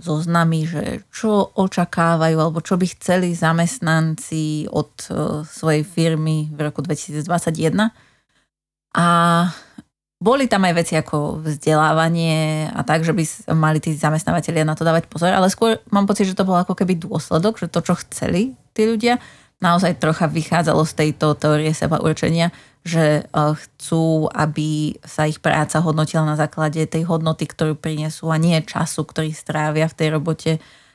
zoznamy, 0.03 0.67
že 0.67 0.83
čo 1.15 1.55
očakávajú 1.55 2.35
alebo 2.35 2.59
čo 2.59 2.75
by 2.75 2.91
chceli 2.99 3.31
zamestnanci 3.31 4.67
od 4.67 4.91
e, 5.07 5.13
svojej 5.47 5.87
firmy 5.87 6.51
v 6.51 6.59
roku 6.59 6.83
2021. 6.83 7.23
A 8.93 9.07
boli 10.23 10.47
tam 10.47 10.63
aj 10.63 10.73
veci 10.75 10.93
ako 10.95 11.43
vzdelávanie 11.43 12.67
a 12.71 12.83
tak, 12.87 13.03
že 13.03 13.11
by 13.11 13.23
mali 13.55 13.83
tí 13.83 13.91
zamestnávateľia 13.91 14.63
na 14.63 14.75
to 14.75 14.87
dávať 14.87 15.11
pozor, 15.11 15.35
ale 15.35 15.51
skôr 15.51 15.83
mám 15.91 16.07
pocit, 16.07 16.31
že 16.31 16.37
to 16.37 16.47
bol 16.47 16.55
ako 16.55 16.75
keby 16.75 16.95
dôsledok, 16.95 17.59
že 17.59 17.67
to, 17.67 17.83
čo 17.83 17.99
chceli 18.07 18.55
tí 18.71 18.87
ľudia, 18.87 19.19
naozaj 19.59 19.99
trocha 19.99 20.31
vychádzalo 20.31 20.83
z 20.87 20.93
tejto 20.95 21.35
teórie 21.35 21.71
seba 21.75 21.99
určenia, 21.99 22.55
že 22.83 23.23
chcú, 23.31 24.27
aby 24.27 24.99
sa 25.07 25.23
ich 25.23 25.39
práca 25.39 25.79
hodnotila 25.79 26.27
na 26.27 26.35
základe 26.35 26.83
tej 26.83 27.07
hodnoty, 27.07 27.47
ktorú 27.47 27.79
prinesú 27.79 28.27
a 28.27 28.35
nie 28.35 28.59
času, 28.59 29.07
ktorý 29.07 29.31
strávia 29.31 29.87
v 29.87 29.97
tej 29.97 30.07
robote. 30.11 30.51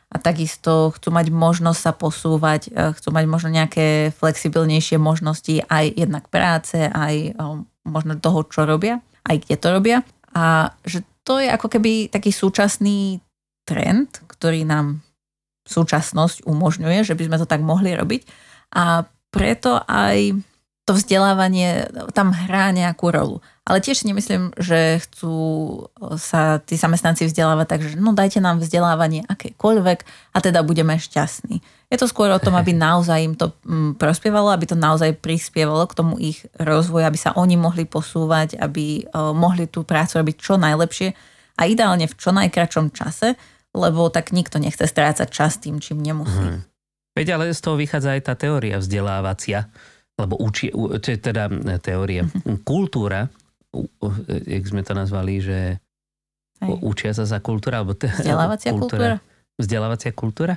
A 0.08 0.16
takisto 0.16 0.92
chcú 0.96 1.08
mať 1.12 1.32
možnosť 1.32 1.80
sa 1.80 1.92
posúvať, 1.96 2.72
chcú 2.72 3.08
mať 3.12 3.24
možno 3.28 3.52
nejaké 3.52 4.12
flexibilnejšie 4.16 4.96
možnosti 4.96 5.64
aj 5.68 5.84
jednak 5.96 6.28
práce, 6.28 6.80
aj 6.80 7.36
možno 7.84 8.20
toho, 8.20 8.44
čo 8.48 8.64
robia, 8.68 9.00
aj 9.28 9.48
kde 9.48 9.56
to 9.56 9.68
robia. 9.68 9.98
A 10.32 10.76
že 10.84 11.04
to 11.24 11.40
je 11.40 11.48
ako 11.48 11.68
keby 11.72 12.08
taký 12.08 12.32
súčasný 12.32 13.20
trend, 13.68 14.24
ktorý 14.28 14.64
nám 14.64 15.04
súčasnosť 15.68 16.48
umožňuje, 16.48 17.04
že 17.04 17.12
by 17.12 17.28
sme 17.28 17.36
to 17.36 17.44
tak 17.44 17.60
mohli 17.60 17.92
robiť. 17.92 18.24
A 18.76 19.04
preto 19.28 19.76
aj 19.84 20.32
to 20.88 20.96
vzdelávanie 20.96 21.92
tam 22.16 22.32
hrá 22.32 22.72
nejakú 22.72 23.12
rolu. 23.12 23.44
Ale 23.68 23.84
tiež 23.84 24.08
nemyslím, 24.08 24.56
že 24.56 24.96
chcú 25.04 25.36
sa 26.16 26.56
tí 26.64 26.80
zamestnanci 26.80 27.28
vzdelávať 27.28 27.66
tak, 27.68 27.80
že 27.84 28.00
no 28.00 28.16
dajte 28.16 28.40
nám 28.40 28.64
vzdelávanie 28.64 29.28
akékoľvek 29.28 29.98
a 30.32 30.38
teda 30.40 30.64
budeme 30.64 30.96
šťastní. 30.96 31.60
Je 31.92 32.00
to 32.00 32.08
skôr 32.08 32.32
o 32.32 32.40
tom, 32.40 32.56
aby 32.56 32.72
naozaj 32.88 33.20
im 33.20 33.36
to 33.36 33.52
mm, 33.68 34.00
prospievalo, 34.00 34.48
aby 34.48 34.64
to 34.64 34.76
naozaj 34.80 35.12
prispievalo 35.20 35.84
k 35.84 35.96
tomu 36.00 36.16
ich 36.16 36.48
rozvoju, 36.56 37.04
aby 37.04 37.18
sa 37.20 37.36
oni 37.36 37.60
mohli 37.60 37.84
posúvať, 37.84 38.56
aby 38.56 39.04
mohli 39.36 39.68
tú 39.68 39.84
prácu 39.84 40.24
robiť 40.24 40.36
čo 40.40 40.56
najlepšie 40.56 41.08
a 41.60 41.68
ideálne 41.68 42.08
v 42.08 42.16
čo 42.16 42.32
najkračom 42.32 42.96
čase, 42.96 43.36
lebo 43.76 44.08
tak 44.08 44.32
nikto 44.32 44.56
nechce 44.56 44.88
strácať 44.88 45.28
čas 45.28 45.60
tým, 45.60 45.76
čím 45.76 46.00
nemusí. 46.00 46.32
Hmm. 46.32 46.64
Veď 47.12 47.36
ale 47.36 47.52
z 47.52 47.60
toho 47.60 47.76
vychádza 47.76 48.16
aj 48.16 48.22
tá 48.30 48.34
teória 48.38 48.80
vzdelávacia, 48.80 49.68
lebo 50.18 50.34
učí, 50.36 50.74
to 50.74 51.06
je 51.06 51.18
teda 51.18 51.46
teória. 51.78 52.26
Mm-hmm. 52.26 52.66
Kultúra, 52.66 53.30
jak 54.26 54.64
sme 54.66 54.82
to 54.82 54.92
nazvali, 54.98 55.38
že 55.38 55.78
Hej. 56.58 56.82
učia 56.82 57.10
sa 57.14 57.22
za 57.22 57.38
kultúra, 57.38 57.80
alebo 57.80 57.94
te, 57.94 58.10
vzdelávacia 58.10 58.74
kultúra, 58.74 59.22
kultúra. 59.22 59.56
Vzdelávacia 59.58 60.12
kultúra. 60.12 60.54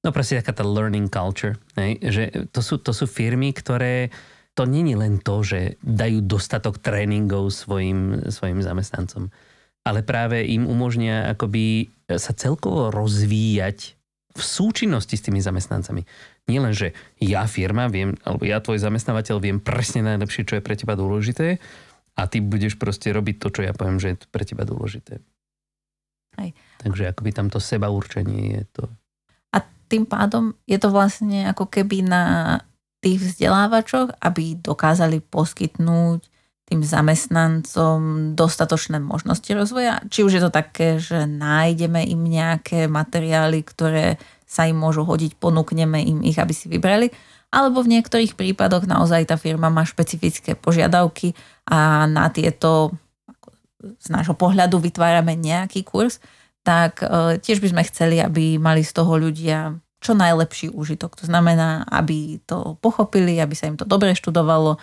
No 0.00 0.12
proste 0.12 0.40
taká 0.40 0.52
tá 0.52 0.64
learning 0.64 1.08
culture. 1.08 1.56
Hej? 1.76 2.00
Že 2.00 2.22
to 2.52 2.60
sú, 2.60 2.74
to 2.80 2.92
sú 2.92 3.04
firmy, 3.08 3.52
ktoré 3.52 4.12
to 4.56 4.68
není 4.68 4.96
len 4.96 5.20
to, 5.22 5.40
že 5.40 5.80
dajú 5.80 6.24
dostatok 6.24 6.80
tréningov 6.82 7.52
svojim, 7.54 8.28
svojim 8.28 8.60
zamestnancom, 8.60 9.32
ale 9.86 10.04
práve 10.04 10.44
im 10.44 10.68
umožnia 10.68 11.32
akoby 11.32 11.88
sa 12.20 12.36
celkovo 12.36 12.92
rozvíjať 12.92 13.99
v 14.40 14.44
súčinnosti 14.44 15.20
s 15.20 15.24
tými 15.28 15.44
zamestnancami. 15.44 16.02
Nie 16.48 16.58
len, 16.64 16.72
že 16.72 16.96
ja 17.20 17.44
firma 17.44 17.92
viem, 17.92 18.16
alebo 18.24 18.48
ja 18.48 18.64
tvoj 18.64 18.80
zamestnávateľ 18.80 19.36
viem 19.36 19.58
presne 19.60 20.00
najlepšie, 20.00 20.48
čo 20.48 20.56
je 20.56 20.64
pre 20.64 20.74
teba 20.74 20.96
dôležité 20.96 21.60
a 22.16 22.24
ty 22.24 22.40
budeš 22.40 22.80
proste 22.80 23.12
robiť 23.12 23.36
to, 23.36 23.48
čo 23.52 23.60
ja 23.68 23.76
poviem, 23.76 24.00
že 24.00 24.16
je 24.16 24.16
pre 24.32 24.48
teba 24.48 24.64
dôležité. 24.64 25.20
Aj. 26.40 26.48
Takže 26.80 27.12
akoby 27.12 27.30
tamto 27.36 27.60
seba 27.60 27.92
určenie 27.92 28.56
je 28.56 28.64
to. 28.72 28.84
A 29.52 29.60
tým 29.92 30.08
pádom 30.08 30.56
je 30.64 30.80
to 30.80 30.88
vlastne 30.88 31.44
ako 31.52 31.68
keby 31.68 32.00
na 32.00 32.56
tých 33.04 33.20
vzdelávačoch, 33.20 34.16
aby 34.20 34.56
dokázali 34.56 35.20
poskytnúť 35.20 36.29
tým 36.70 36.86
zamestnancom 36.86 38.32
dostatočné 38.38 39.02
možnosti 39.02 39.50
rozvoja. 39.50 39.98
Či 40.06 40.22
už 40.22 40.38
je 40.38 40.42
to 40.46 40.54
také, 40.54 41.02
že 41.02 41.26
nájdeme 41.26 42.06
im 42.06 42.22
nejaké 42.22 42.86
materiály, 42.86 43.66
ktoré 43.66 44.22
sa 44.46 44.70
im 44.70 44.78
môžu 44.78 45.02
hodiť, 45.02 45.34
ponúkneme 45.34 45.98
im 46.06 46.22
ich, 46.22 46.38
aby 46.38 46.54
si 46.54 46.70
vybrali, 46.70 47.10
alebo 47.50 47.82
v 47.82 47.98
niektorých 47.98 48.38
prípadoch 48.38 48.86
naozaj 48.86 49.26
tá 49.26 49.34
firma 49.34 49.66
má 49.66 49.82
špecifické 49.82 50.54
požiadavky 50.54 51.34
a 51.66 52.06
na 52.06 52.30
tieto 52.30 52.94
z 53.82 54.06
nášho 54.12 54.38
pohľadu 54.38 54.78
vytvárame 54.78 55.34
nejaký 55.34 55.82
kurz, 55.82 56.22
tak 56.62 57.02
e, 57.02 57.40
tiež 57.40 57.58
by 57.58 57.68
sme 57.72 57.82
chceli, 57.88 58.22
aby 58.22 58.60
mali 58.60 58.84
z 58.86 58.92
toho 58.94 59.16
ľudia 59.16 59.74
čo 60.00 60.12
najlepší 60.16 60.72
úžitok. 60.72 61.16
To 61.20 61.24
znamená, 61.26 61.84
aby 61.88 62.40
to 62.44 62.76
pochopili, 62.80 63.36
aby 63.40 63.52
sa 63.56 63.68
im 63.68 63.76
to 63.76 63.88
dobre 63.88 64.16
študovalo, 64.16 64.80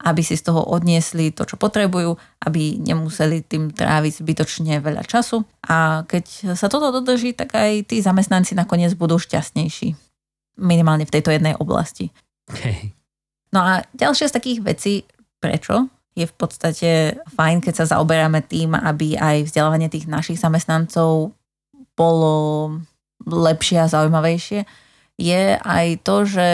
aby 0.00 0.24
si 0.24 0.34
z 0.36 0.48
toho 0.48 0.64
odniesli 0.64 1.28
to, 1.32 1.44
čo 1.44 1.60
potrebujú, 1.60 2.16
aby 2.48 2.80
nemuseli 2.80 3.44
tým 3.44 3.68
tráviť 3.68 4.24
zbytočne 4.24 4.80
veľa 4.80 5.04
času. 5.04 5.44
A 5.68 6.08
keď 6.08 6.56
sa 6.56 6.72
toto 6.72 6.88
dodrží, 6.88 7.36
tak 7.36 7.52
aj 7.52 7.92
tí 7.92 8.00
zamestnanci 8.00 8.56
nakoniec 8.56 8.96
budú 8.96 9.20
šťastnejší. 9.20 9.92
Minimálne 10.60 11.04
v 11.04 11.14
tejto 11.14 11.32
jednej 11.32 11.52
oblasti. 11.60 12.08
Okay. 12.48 12.96
No 13.52 13.60
a 13.60 13.84
ďalšia 13.92 14.32
z 14.32 14.36
takých 14.36 14.58
vecí, 14.64 14.94
prečo 15.42 15.92
je 16.16 16.26
v 16.26 16.34
podstate 16.34 16.90
fajn, 17.36 17.62
keď 17.62 17.84
sa 17.84 17.96
zaoberáme 17.96 18.42
tým, 18.44 18.74
aby 18.74 19.14
aj 19.20 19.52
vzdelávanie 19.52 19.92
tých 19.92 20.10
našich 20.10 20.40
zamestnancov 20.40 21.36
bolo 21.94 22.34
lepšie 23.28 23.84
a 23.84 23.90
zaujímavejšie, 23.90 24.64
je 25.20 25.42
aj 25.60 25.86
to, 26.00 26.24
že 26.24 26.46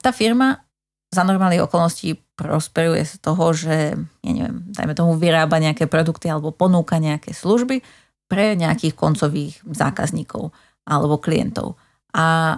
tá 0.00 0.10
firma 0.10 0.64
za 1.12 1.24
normálnych 1.24 1.64
okolností 1.64 2.16
prosperuje 2.38 3.02
z 3.02 3.18
toho, 3.18 3.50
že, 3.50 3.98
ja 3.98 4.30
neviem, 4.30 4.62
dajme 4.70 4.94
tomu 4.94 5.18
vyrába 5.18 5.58
nejaké 5.58 5.90
produkty 5.90 6.30
alebo 6.30 6.54
ponúka 6.54 7.02
nejaké 7.02 7.34
služby 7.34 7.82
pre 8.30 8.54
nejakých 8.54 8.94
koncových 8.94 9.58
zákazníkov 9.66 10.54
alebo 10.86 11.18
klientov. 11.18 11.74
A 12.14 12.56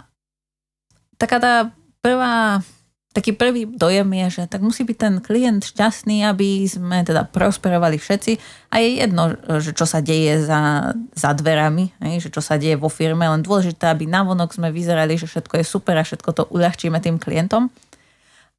taká 1.17 1.41
tá 1.41 1.55
prvá, 2.05 2.61
taký 3.17 3.33
prvý 3.33 3.65
dojem 3.65 4.07
je, 4.27 4.27
že 4.41 4.43
tak 4.53 4.61
musí 4.61 4.85
byť 4.85 4.97
ten 5.01 5.15
klient 5.25 5.65
šťastný, 5.65 6.29
aby 6.29 6.69
sme 6.69 7.01
teda 7.01 7.25
prosperovali 7.33 7.97
všetci 7.97 8.33
a 8.69 8.85
je 8.85 8.89
jedno, 9.01 9.33
že 9.65 9.73
čo 9.73 9.89
sa 9.89 10.05
deje 10.05 10.45
za, 10.45 10.93
za 11.17 11.31
dverami, 11.33 11.97
hej, 12.05 12.29
že 12.29 12.31
čo 12.31 12.45
sa 12.45 12.61
deje 12.61 12.77
vo 12.77 12.93
firme, 12.93 13.25
len 13.25 13.41
dôležité, 13.41 13.89
aby 13.89 14.05
navonok 14.05 14.53
sme 14.53 14.69
vyzerali, 14.69 15.17
že 15.17 15.25
všetko 15.25 15.57
je 15.59 15.65
super 15.65 15.97
a 15.97 16.05
všetko 16.05 16.31
to 16.37 16.43
uľahčíme 16.53 17.01
tým 17.01 17.17
klientom. 17.17 17.73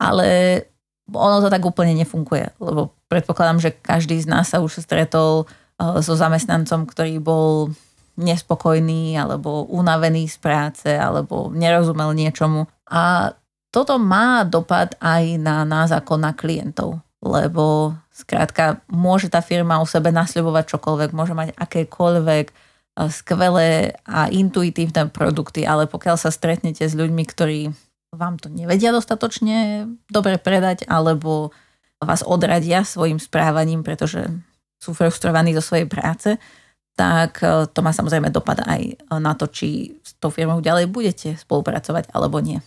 Ale 0.01 0.65
ono 1.13 1.43
to 1.43 1.49
tak 1.51 1.63
úplne 1.63 1.95
nefunguje, 1.95 2.55
lebo 2.59 2.95
predpokladám, 3.11 3.59
že 3.59 3.75
každý 3.75 4.19
z 4.19 4.27
nás 4.31 4.51
sa 4.51 4.63
už 4.63 4.79
stretol 4.83 5.45
eh, 5.45 5.99
so 5.99 6.15
zamestnancom, 6.15 6.87
ktorý 6.87 7.19
bol 7.19 7.75
nespokojný 8.19 9.15
alebo 9.15 9.65
unavený 9.71 10.27
z 10.27 10.37
práce 10.39 10.89
alebo 10.91 11.47
nerozumel 11.51 12.11
niečomu. 12.11 12.67
A 12.91 13.33
toto 13.71 13.95
má 13.95 14.43
dopad 14.43 14.99
aj 14.99 15.39
na 15.39 15.63
nás 15.63 15.95
ako 15.95 16.19
na 16.19 16.35
klientov, 16.35 16.99
lebo 17.23 17.95
skrátka 18.11 18.83
môže 18.91 19.31
tá 19.31 19.39
firma 19.39 19.79
o 19.79 19.87
sebe 19.87 20.11
nasľubovať 20.11 20.75
čokoľvek, 20.75 21.15
môže 21.15 21.33
mať 21.35 21.55
akékoľvek 21.55 22.45
eh, 22.51 22.55
skvelé 23.11 23.95
a 24.07 24.27
intuitívne 24.27 25.07
produkty, 25.11 25.63
ale 25.67 25.87
pokiaľ 25.87 26.15
sa 26.19 26.31
stretnete 26.31 26.83
s 26.87 26.95
ľuďmi, 26.95 27.23
ktorí 27.27 27.90
vám 28.11 28.35
to 28.37 28.51
nevedia 28.51 28.91
dostatočne 28.91 29.87
dobre 30.11 30.35
predať, 30.35 30.83
alebo 30.87 31.55
vás 32.03 32.25
odradia 32.27 32.83
svojim 32.83 33.21
správaním, 33.21 33.87
pretože 33.87 34.27
sú 34.81 34.91
frustrovaní 34.91 35.55
zo 35.55 35.63
svojej 35.63 35.87
práce, 35.87 36.35
tak 36.97 37.39
e, 37.39 37.69
to 37.71 37.79
má 37.79 37.93
samozrejme 37.93 38.33
dopad 38.33 38.65
aj 38.65 38.99
na 39.21 39.37
to, 39.37 39.47
či 39.47 39.95
s 40.01 40.17
tou 40.17 40.33
firmou 40.33 40.59
ďalej 40.59 40.89
budete 40.89 41.37
spolupracovať 41.37 42.11
alebo 42.11 42.41
nie. 42.41 42.59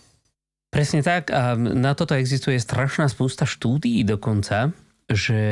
Presne 0.71 1.07
tak 1.07 1.31
a 1.31 1.55
na 1.59 1.95
toto 1.95 2.19
existuje 2.19 2.59
strašná 2.59 3.07
spústa 3.07 3.47
štúdií 3.47 4.03
dokonca, 4.03 4.75
že 5.07 5.43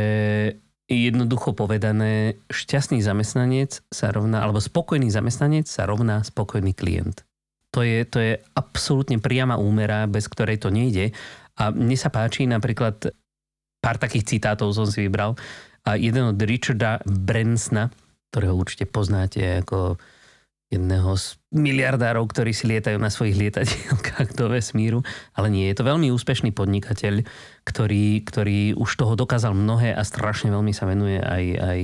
jednoducho 0.90 1.54
povedané, 1.54 2.42
šťastný 2.50 2.98
zamestnanec 3.04 3.86
sa 3.86 4.10
rovná, 4.10 4.42
alebo 4.42 4.58
spokojný 4.58 5.14
zamestnanec 5.14 5.70
sa 5.70 5.86
rovná 5.86 6.26
spokojný 6.26 6.74
klient 6.74 7.22
to 7.72 7.80
je, 7.80 8.04
to 8.04 8.18
je 8.20 8.32
absolútne 8.52 9.16
priama 9.16 9.56
úmera, 9.56 10.04
bez 10.04 10.28
ktorej 10.28 10.60
to 10.60 10.68
nejde. 10.68 11.16
A 11.56 11.72
mne 11.72 11.96
sa 11.96 12.12
páči 12.12 12.44
napríklad, 12.44 13.10
pár 13.80 13.96
takých 13.96 14.36
citátov 14.36 14.76
som 14.76 14.84
si 14.84 15.08
vybral. 15.08 15.34
A 15.88 15.96
jeden 15.98 16.36
od 16.36 16.38
Richarda 16.38 17.00
Bransona, 17.02 17.90
ktorého 18.30 18.54
určite 18.54 18.86
poznáte 18.86 19.64
ako 19.64 19.96
jedného 20.72 21.12
z 21.20 21.36
miliardárov, 21.52 22.24
ktorí 22.32 22.56
si 22.56 22.64
lietajú 22.64 22.96
na 22.96 23.12
svojich 23.12 23.36
lietadielkách 23.36 24.32
do 24.32 24.48
vesmíru, 24.48 25.04
ale 25.36 25.52
nie, 25.52 25.68
je 25.68 25.76
to 25.76 25.84
veľmi 25.84 26.08
úspešný 26.08 26.56
podnikateľ, 26.56 27.28
ktorý, 27.68 28.24
ktorý 28.24 28.60
už 28.80 28.88
toho 28.96 29.12
dokázal 29.12 29.52
mnohé 29.52 29.92
a 29.92 30.00
strašne 30.00 30.48
veľmi 30.48 30.72
sa 30.72 30.88
venuje 30.88 31.20
aj, 31.20 31.44
aj 31.60 31.80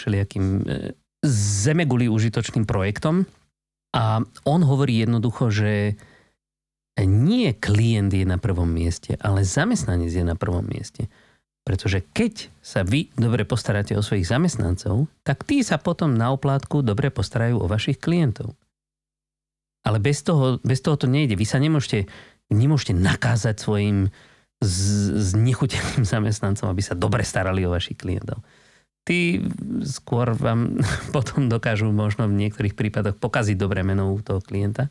všelijakým 0.00 0.46
e, 0.64 0.96
zemeguli 1.28 2.08
užitočným 2.08 2.64
projektom. 2.64 3.28
A 3.92 4.24
on 4.48 4.60
hovorí 4.64 5.04
jednoducho, 5.04 5.52
že 5.52 6.00
nie 7.00 7.52
klient 7.56 8.12
je 8.12 8.24
na 8.28 8.36
prvom 8.36 8.68
mieste, 8.68 9.16
ale 9.20 9.44
zamestnanec 9.48 10.12
je 10.12 10.24
na 10.24 10.36
prvom 10.36 10.64
mieste. 10.64 11.08
Pretože 11.62 12.02
keď 12.02 12.50
sa 12.58 12.82
vy 12.82 13.08
dobre 13.14 13.46
postaráte 13.46 13.94
o 13.94 14.02
svojich 14.02 14.26
zamestnancov, 14.26 15.06
tak 15.22 15.46
tí 15.46 15.62
sa 15.62 15.78
potom 15.78 16.10
na 16.12 16.34
oplátku 16.34 16.82
dobre 16.82 17.08
postarajú 17.14 17.62
o 17.62 17.70
vašich 17.70 18.02
klientov. 18.02 18.58
Ale 19.86 20.02
bez 20.02 20.26
toho, 20.26 20.58
bez 20.62 20.82
toho 20.82 20.98
to 20.98 21.06
nejde. 21.06 21.38
Vy 21.38 21.46
sa 21.46 21.62
nemôžete, 21.62 22.10
nemôžete 22.50 22.98
nakázať 22.98 23.62
svojim 23.62 24.10
s, 24.62 24.78
s 25.10 25.28
nechuteným 25.38 26.06
zamestnancom, 26.14 26.70
aby 26.70 26.82
sa 26.82 26.98
dobre 26.98 27.22
starali 27.22 27.66
o 27.66 27.74
vašich 27.74 27.98
klientov. 27.98 28.42
Tí 29.02 29.42
skôr 29.82 30.30
vám 30.34 30.78
potom 31.16 31.50
dokážu 31.50 31.90
možno 31.90 32.30
v 32.30 32.38
niektorých 32.38 32.78
prípadoch 32.78 33.18
pokaziť 33.18 33.56
dobré 33.58 33.82
meno 33.82 34.14
toho 34.22 34.38
klienta. 34.38 34.86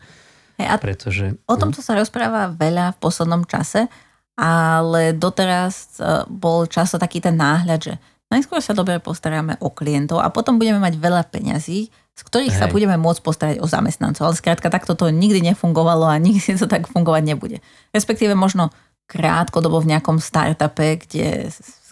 Hey, 0.60 0.68
a 0.68 0.76
pretože, 0.78 1.40
o 1.48 1.56
tomto 1.56 1.80
no. 1.80 1.86
sa 1.86 1.96
rozpráva 1.96 2.52
veľa 2.52 2.94
v 2.94 3.02
poslednom 3.02 3.48
čase, 3.48 3.88
ale 4.36 5.16
doteraz 5.16 5.98
e, 5.98 6.28
bol 6.28 6.68
často 6.68 7.00
taký 7.00 7.24
ten 7.24 7.40
náhľad, 7.40 7.80
že 7.80 7.94
najskôr 8.28 8.60
sa 8.60 8.76
dobre 8.76 9.00
postaráme 9.00 9.60
o 9.64 9.72
klientov 9.72 10.20
a 10.20 10.30
potom 10.30 10.60
budeme 10.60 10.80
mať 10.84 11.00
veľa 11.00 11.24
peňazí, 11.32 11.88
z 11.92 12.22
ktorých 12.22 12.54
Hej. 12.54 12.62
sa 12.62 12.68
budeme 12.68 13.00
môcť 13.00 13.22
postarať 13.24 13.58
o 13.64 13.68
zamestnancov. 13.68 14.28
Ale 14.28 14.40
skrátka 14.40 14.68
takto 14.68 14.94
to 14.94 15.08
nikdy 15.10 15.40
nefungovalo 15.42 16.08
a 16.08 16.22
nikdy 16.26 16.56
to 16.56 16.68
tak 16.68 16.88
fungovať 16.92 17.24
nebude. 17.26 17.58
Respektíve 17.96 18.36
možno 18.36 18.70
krátkodobo 19.08 19.84
v 19.84 19.96
nejakom 19.96 20.24
startupe, 20.24 21.04
kde 21.04 21.52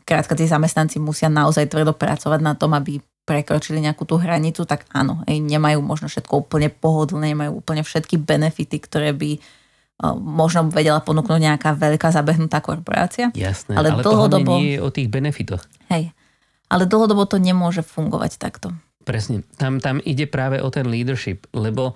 skrátka 0.09 0.33
tí 0.33 0.49
zamestnanci 0.49 0.97
musia 0.97 1.29
naozaj 1.29 1.69
tvrdo 1.69 1.93
pracovať 1.93 2.41
na 2.41 2.57
tom, 2.57 2.73
aby 2.73 2.97
prekročili 3.29 3.77
nejakú 3.77 4.09
tú 4.09 4.17
hranicu, 4.17 4.65
tak 4.65 4.89
áno, 4.89 5.21
aj 5.29 5.37
nemajú 5.37 5.85
možno 5.85 6.09
všetko 6.09 6.49
úplne 6.49 6.73
pohodlné, 6.73 7.37
nemajú 7.37 7.61
úplne 7.61 7.85
všetky 7.85 8.17
benefity, 8.17 8.81
ktoré 8.81 9.13
by 9.13 9.37
možno 10.17 10.65
vedela 10.73 10.97
ponúknuť 11.05 11.37
nejaká 11.37 11.77
veľká 11.77 12.09
zabehnutá 12.09 12.57
korporácia. 12.57 13.29
Jasné, 13.37 13.77
ale, 13.77 13.93
ale 13.93 14.01
dlhodobo... 14.01 14.57
nie 14.57 14.73
je 14.73 14.79
o 14.81 14.89
tých 14.89 15.13
benefitoch. 15.13 15.61
Hej, 15.93 16.09
ale 16.73 16.89
dlhodobo 16.89 17.29
to 17.29 17.37
nemôže 17.37 17.85
fungovať 17.85 18.41
takto. 18.41 18.73
Presne, 19.05 19.45
tam, 19.61 19.77
tam 19.77 20.01
ide 20.01 20.25
práve 20.25 20.57
o 20.57 20.73
ten 20.73 20.89
leadership, 20.89 21.45
lebo 21.53 21.93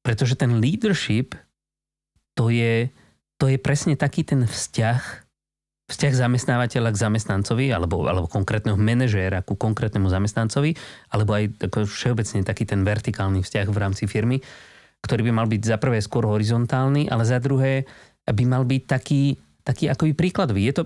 pretože 0.00 0.32
ten 0.40 0.64
leadership 0.64 1.36
to 2.32 2.48
je, 2.48 2.88
to 3.36 3.52
je 3.52 3.60
presne 3.60 4.00
taký 4.00 4.24
ten 4.24 4.48
vzťah, 4.48 5.21
vzťah 5.92 6.12
zamestnávateľa 6.16 6.90
k 6.90 7.02
zamestnancovi 7.04 7.68
alebo, 7.70 8.08
alebo 8.08 8.26
konkrétneho 8.26 8.80
manažéra 8.80 9.44
ku 9.44 9.54
konkrétnemu 9.54 10.08
zamestnancovi, 10.08 10.72
alebo 11.12 11.36
aj 11.36 11.68
tako 11.68 11.84
všeobecne 11.84 12.40
taký 12.42 12.64
ten 12.64 12.80
vertikálny 12.82 13.44
vzťah 13.44 13.68
v 13.68 13.78
rámci 13.78 14.08
firmy, 14.08 14.40
ktorý 15.04 15.28
by 15.28 15.32
mal 15.36 15.46
byť 15.46 15.62
za 15.62 15.76
prvé 15.76 16.00
skôr 16.00 16.24
horizontálny, 16.24 17.12
ale 17.12 17.28
za 17.28 17.36
druhé 17.38 17.84
by 18.24 18.44
mal 18.48 18.64
byť 18.64 18.82
taký, 18.88 19.36
taký 19.60 19.92
akoby 19.92 20.12
príkladový. 20.16 20.64
Je 20.64 20.74
to, 20.74 20.82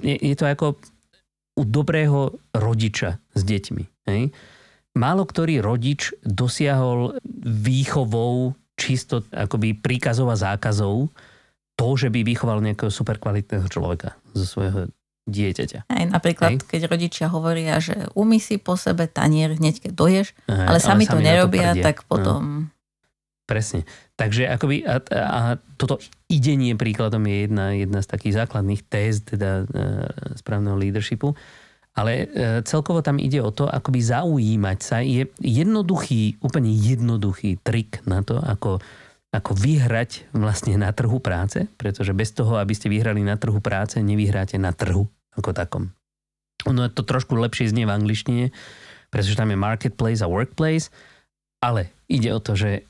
je, 0.00 0.16
je 0.16 0.36
to 0.38 0.46
ako 0.48 0.80
u 1.56 1.62
dobrého 1.64 2.36
rodiča 2.52 3.20
s 3.32 3.42
deťmi. 3.42 3.84
Hej? 4.08 4.32
Málo 4.96 5.28
ktorý 5.28 5.60
rodič 5.60 6.16
dosiahol 6.24 7.20
výchovou 7.44 8.56
čisto 8.76 9.24
akoby 9.32 9.76
príkazov 9.76 10.32
a 10.32 10.36
zákazov 10.36 11.12
to, 11.76 11.88
že 11.94 12.08
by 12.08 12.24
vychoval 12.24 12.64
nejakého 12.64 12.88
super 12.88 13.20
kvalitného 13.20 13.68
človeka 13.68 14.16
zo 14.32 14.44
svojho 14.48 14.88
dieťaťa. 15.26 15.90
Aj 15.90 16.04
napríklad, 16.06 16.56
Hej. 16.56 16.66
keď 16.70 16.80
rodičia 16.86 17.26
hovoria, 17.28 17.82
že 17.82 18.08
umí 18.14 18.38
si 18.38 18.62
po 18.62 18.78
sebe 18.78 19.10
tanier 19.10 19.58
hneď, 19.58 19.82
keď 19.82 19.92
doješ, 19.92 20.26
Aj, 20.46 20.70
ale 20.70 20.78
sami 20.78 21.04
ale 21.04 21.12
to 21.12 21.18
nerobia, 21.18 21.70
to 21.74 21.82
tak 21.82 22.02
no. 22.02 22.08
potom... 22.08 22.42
No. 22.42 22.74
Presne. 23.46 23.86
Takže 24.18 24.50
akoby, 24.50 24.82
a, 24.82 24.98
a 25.14 25.40
toto 25.78 26.02
idenie 26.26 26.74
príkladom 26.74 27.22
je 27.30 27.46
jedna, 27.46 27.78
jedna 27.78 28.02
z 28.02 28.10
takých 28.10 28.42
základných 28.42 28.82
téz 28.90 29.22
teda 29.22 29.62
e, 29.62 29.64
správneho 30.34 30.74
leadershipu. 30.74 31.30
Ale 31.94 32.26
e, 32.26 32.66
celkovo 32.66 33.06
tam 33.06 33.22
ide 33.22 33.38
o 33.38 33.54
to, 33.54 33.70
akoby 33.70 34.02
zaujímať 34.02 34.78
sa. 34.82 34.98
Je 34.98 35.30
jednoduchý, 35.38 36.42
úplne 36.42 36.74
jednoduchý 36.74 37.62
trik 37.62 38.02
na 38.02 38.26
to, 38.26 38.42
ako 38.42 38.82
ako 39.36 39.52
vyhrať 39.52 40.32
vlastne 40.32 40.80
na 40.80 40.88
trhu 40.96 41.20
práce, 41.20 41.68
pretože 41.76 42.16
bez 42.16 42.32
toho, 42.32 42.56
aby 42.56 42.72
ste 42.72 42.88
vyhrali 42.88 43.20
na 43.20 43.36
trhu 43.36 43.60
práce, 43.60 44.00
nevyhráte 44.00 44.56
na 44.56 44.72
trhu 44.72 45.04
ako 45.36 45.52
takom. 45.52 45.92
Ono 46.64 46.88
to 46.88 47.04
trošku 47.04 47.36
lepšie 47.36 47.68
znie 47.68 47.84
v 47.84 47.92
angličtine, 47.92 48.44
pretože 49.12 49.36
tam 49.36 49.52
je 49.52 49.60
marketplace 49.60 50.24
a 50.24 50.30
workplace, 50.32 50.88
ale 51.60 51.92
ide 52.08 52.32
o 52.32 52.40
to, 52.40 52.56
že 52.56 52.88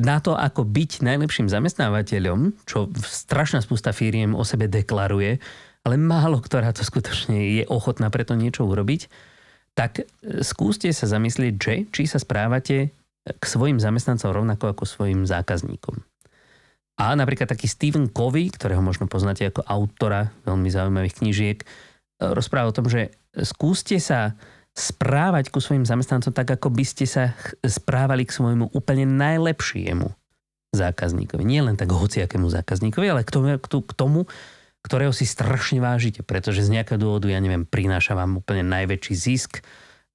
na 0.00 0.24
to, 0.24 0.32
ako 0.32 0.64
byť 0.64 1.04
najlepším 1.04 1.52
zamestnávateľom, 1.52 2.64
čo 2.64 2.88
strašná 2.96 3.60
spústa 3.60 3.92
firiem 3.92 4.32
o 4.32 4.40
sebe 4.40 4.64
deklaruje, 4.64 5.36
ale 5.84 6.00
málo 6.00 6.40
ktorá 6.40 6.72
to 6.72 6.80
skutočne 6.80 7.60
je 7.60 7.64
ochotná 7.68 8.08
preto 8.08 8.32
niečo 8.32 8.64
urobiť, 8.64 9.12
tak 9.76 10.08
skúste 10.40 10.88
sa 10.96 11.04
zamyslieť, 11.04 11.54
že 11.60 11.74
či 11.92 12.02
sa 12.08 12.16
správate 12.16 12.96
k 13.22 13.44
svojim 13.46 13.78
zamestnancom 13.78 14.34
rovnako 14.34 14.74
ako 14.74 14.84
svojim 14.86 15.22
zákazníkom. 15.22 16.02
A 17.00 17.16
napríklad 17.16 17.48
taký 17.48 17.66
Stephen 17.70 18.10
Covey, 18.10 18.52
ktorého 18.52 18.84
možno 18.84 19.08
poznáte 19.08 19.48
ako 19.48 19.64
autora 19.64 20.34
veľmi 20.44 20.68
zaujímavých 20.68 21.18
knížiek, 21.18 21.58
e, 21.62 21.66
rozpráva 22.20 22.70
o 22.70 22.76
tom, 22.76 22.86
že 22.86 23.14
skúste 23.32 23.96
sa 23.96 24.36
správať 24.72 25.52
ku 25.52 25.60
svojim 25.60 25.84
zamestnancom 25.84 26.32
tak, 26.32 26.48
ako 26.56 26.72
by 26.72 26.84
ste 26.84 27.04
sa 27.04 27.36
správali 27.60 28.24
k 28.24 28.36
svojmu 28.36 28.72
úplne 28.72 29.04
najlepšiemu 29.04 30.08
zákazníkovi. 30.72 31.44
Nie 31.44 31.60
len 31.60 31.76
tak 31.76 31.92
hociakému 31.92 32.48
zákazníkovi, 32.48 33.06
ale 33.12 33.22
k 33.28 33.30
tomu, 33.32 33.52
k 33.60 33.92
tomu, 33.92 34.20
ktorého 34.80 35.12
si 35.12 35.28
strašne 35.28 35.78
vážite, 35.84 36.24
pretože 36.24 36.64
z 36.64 36.72
nejakého 36.72 36.96
dôvodu, 36.96 37.28
ja 37.28 37.38
neviem, 37.38 37.68
prináša 37.68 38.16
vám 38.16 38.40
úplne 38.40 38.64
najväčší 38.64 39.14
zisk, 39.14 39.60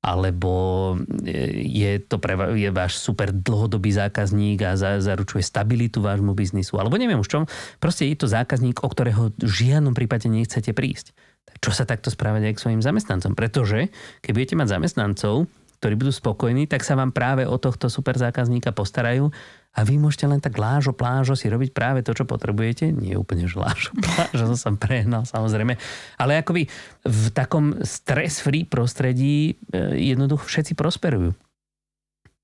alebo 0.07 0.95
e, 1.27 1.67
je 1.67 1.99
to 1.99 2.15
pre 2.23 2.55
je 2.55 2.71
váš 2.71 2.95
super 3.03 3.35
dlhodobý 3.35 3.91
zákazník 3.91 4.63
a 4.63 4.79
za, 4.79 5.03
zaručuje 5.03 5.43
stabilitu 5.43 5.99
vášmu 5.99 6.31
biznisu, 6.31 6.79
alebo 6.79 6.95
neviem 6.95 7.19
už 7.19 7.27
čom. 7.27 7.43
Proste 7.83 8.07
je 8.07 8.15
to 8.15 8.31
zákazník, 8.31 8.79
o 8.79 8.87
ktorého 8.87 9.35
v 9.35 9.51
žiadnom 9.51 9.91
prípade 9.91 10.31
nechcete 10.31 10.71
prísť. 10.71 11.11
Čo 11.59 11.75
sa 11.75 11.83
takto 11.83 12.07
správať 12.07 12.47
aj 12.47 12.53
k 12.55 12.63
svojim 12.63 12.81
zamestnancom? 12.83 13.35
Pretože 13.35 13.91
keď 14.23 14.31
budete 14.31 14.55
mať 14.55 14.67
zamestnancov, 14.79 15.51
ktorí 15.77 15.93
budú 15.93 16.09
spokojní, 16.09 16.65
tak 16.65 16.81
sa 16.81 16.97
vám 16.97 17.13
práve 17.13 17.45
o 17.45 17.57
tohto 17.61 17.85
super 17.85 18.17
zákazníka 18.17 18.73
postarajú 18.73 19.29
a 19.77 19.85
vy 19.85 20.01
môžete 20.01 20.25
len 20.25 20.41
tak 20.41 20.57
lážo, 20.57 20.89
plážo 20.89 21.37
si 21.37 21.45
robiť 21.53 21.69
práve 21.69 22.01
to, 22.01 22.17
čo 22.17 22.25
potrebujete. 22.25 22.89
Nie 22.89 23.13
úplne, 23.13 23.45
že 23.45 23.61
lážo, 23.61 23.93
plážo, 24.05 24.49
to 24.49 24.57
som 24.57 24.73
prehnal 24.73 25.29
samozrejme. 25.29 25.77
Ale 26.17 26.41
akoby 26.41 26.65
v 27.05 27.23
takom 27.29 27.77
stress-free 27.85 28.65
prostredí 28.65 29.53
e, 29.69 30.01
jednoducho 30.01 30.49
všetci 30.49 30.73
prosperujú. 30.73 31.37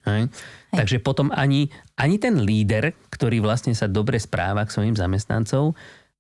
Hej. 0.04 0.30
Hej. 0.30 0.78
Takže 0.78 0.98
potom 1.02 1.34
ani, 1.34 1.74
ani 1.98 2.22
ten 2.22 2.38
líder, 2.38 2.94
ktorý 3.10 3.42
vlastne 3.42 3.74
sa 3.74 3.90
dobre 3.90 4.22
správa 4.22 4.68
k 4.68 4.74
svojim 4.76 4.94
zamestnancov, 4.94 5.74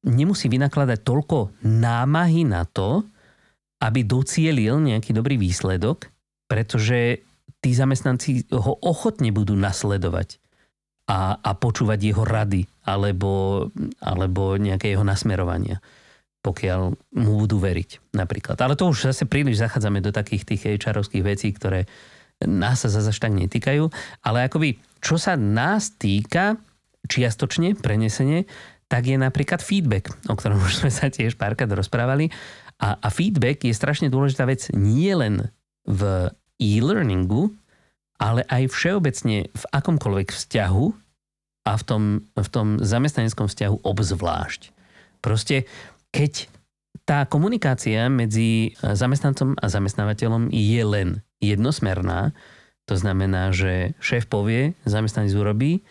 nemusí 0.08 0.50
vynakladať 0.50 1.04
toľko 1.04 1.62
námahy 1.62 2.48
na 2.48 2.66
to, 2.66 3.06
aby 3.84 4.08
docielil 4.08 4.80
nejaký 4.80 5.12
dobrý 5.12 5.36
výsledok, 5.36 6.13
pretože 6.48 7.24
tí 7.64 7.72
zamestnanci 7.72 8.52
ho 8.52 8.74
ochotne 8.84 9.32
budú 9.32 9.56
nasledovať 9.56 10.44
a, 11.08 11.40
a 11.40 11.52
počúvať 11.56 12.00
jeho 12.00 12.24
rady 12.24 12.68
alebo, 12.88 13.68
alebo 14.00 14.56
nejaké 14.56 14.92
jeho 14.96 15.04
nasmerovania, 15.04 15.80
pokiaľ 16.44 16.82
mu 17.20 17.34
budú 17.40 17.60
veriť 17.60 18.16
napríklad. 18.16 18.60
Ale 18.60 18.76
to 18.76 18.92
už 18.92 19.12
zase 19.12 19.28
príliš 19.28 19.64
zachádzame 19.64 20.04
do 20.04 20.12
takých 20.12 20.44
tých 20.44 20.84
hr 20.84 21.00
vecí, 21.04 21.52
ktoré 21.56 21.88
nás 22.44 22.84
sa 22.84 22.90
zase 22.92 23.16
tak 23.16 23.32
netýkajú. 23.32 23.88
Ale 24.24 24.48
akoby, 24.48 24.80
čo 25.00 25.16
sa 25.16 25.40
nás 25.40 25.96
týka, 25.96 26.60
čiastočne, 27.08 27.80
prenesenie, 27.80 28.48
tak 28.92 29.08
je 29.08 29.18
napríklad 29.18 29.64
feedback, 29.64 30.12
o 30.28 30.36
ktorom 30.36 30.60
už 30.60 30.84
sme 30.84 30.92
sa 30.92 31.08
tiež 31.08 31.40
párkrát 31.40 31.72
rozprávali. 31.72 32.30
A, 32.84 33.00
a 33.00 33.08
feedback 33.08 33.64
je 33.64 33.74
strašne 33.76 34.12
dôležitá 34.12 34.44
vec 34.44 34.68
nie 34.76 35.12
len 35.16 35.52
v 35.84 36.32
e-learningu, 36.62 37.52
ale 38.22 38.48
aj 38.48 38.72
všeobecne 38.72 39.52
v 39.52 39.64
akomkoľvek 39.74 40.30
vzťahu 40.32 40.86
a 41.64 41.72
v 41.76 41.84
tom, 41.84 42.04
v 42.36 42.48
tom 42.52 42.68
zamestnaneckom 42.80 43.48
vzťahu 43.48 43.76
obzvlášť. 43.84 44.72
Proste, 45.24 45.68
keď 46.12 46.48
tá 47.04 47.28
komunikácia 47.28 48.08
medzi 48.08 48.76
zamestnancom 48.80 49.60
a 49.60 49.66
zamestnávateľom 49.68 50.52
je 50.52 50.84
len 50.84 51.10
jednosmerná, 51.44 52.32
to 52.84 53.00
znamená, 53.00 53.52
že 53.56 53.96
šéf 54.04 54.28
povie, 54.28 54.76
zamestnanec 54.84 55.32
urobí, 55.36 55.84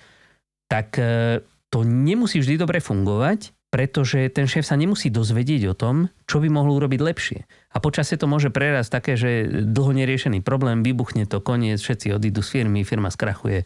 tak 0.68 0.96
e, 1.00 1.40
to 1.72 1.84
nemusí 1.84 2.40
vždy 2.40 2.60
dobre 2.60 2.84
fungovať, 2.84 3.52
pretože 3.72 4.28
ten 4.28 4.44
šéf 4.44 4.68
sa 4.68 4.76
nemusí 4.76 5.08
dozvedieť 5.08 5.72
o 5.72 5.74
tom, 5.76 6.12
čo 6.28 6.44
by 6.44 6.52
mohol 6.52 6.76
urobiť 6.76 7.00
lepšie. 7.00 7.40
A 7.72 7.80
počasie 7.80 8.20
to 8.20 8.28
môže 8.28 8.52
prerazť 8.52 8.90
také, 8.92 9.12
že 9.16 9.48
dlho 9.48 9.96
neriešený 9.96 10.44
problém, 10.44 10.84
vybuchne 10.84 11.24
to, 11.24 11.40
koniec, 11.40 11.80
všetci 11.80 12.12
odídu 12.12 12.44
z 12.44 12.60
firmy, 12.60 12.84
firma 12.84 13.08
skrachuje 13.08 13.64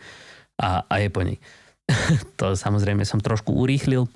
a, 0.62 0.86
a 0.86 0.94
je 1.02 1.08
po 1.10 1.26
nej. 1.26 1.42
to 2.38 2.54
samozrejme 2.54 3.02
som 3.02 3.18
trošku 3.18 3.50
urýchlil, 3.50 4.06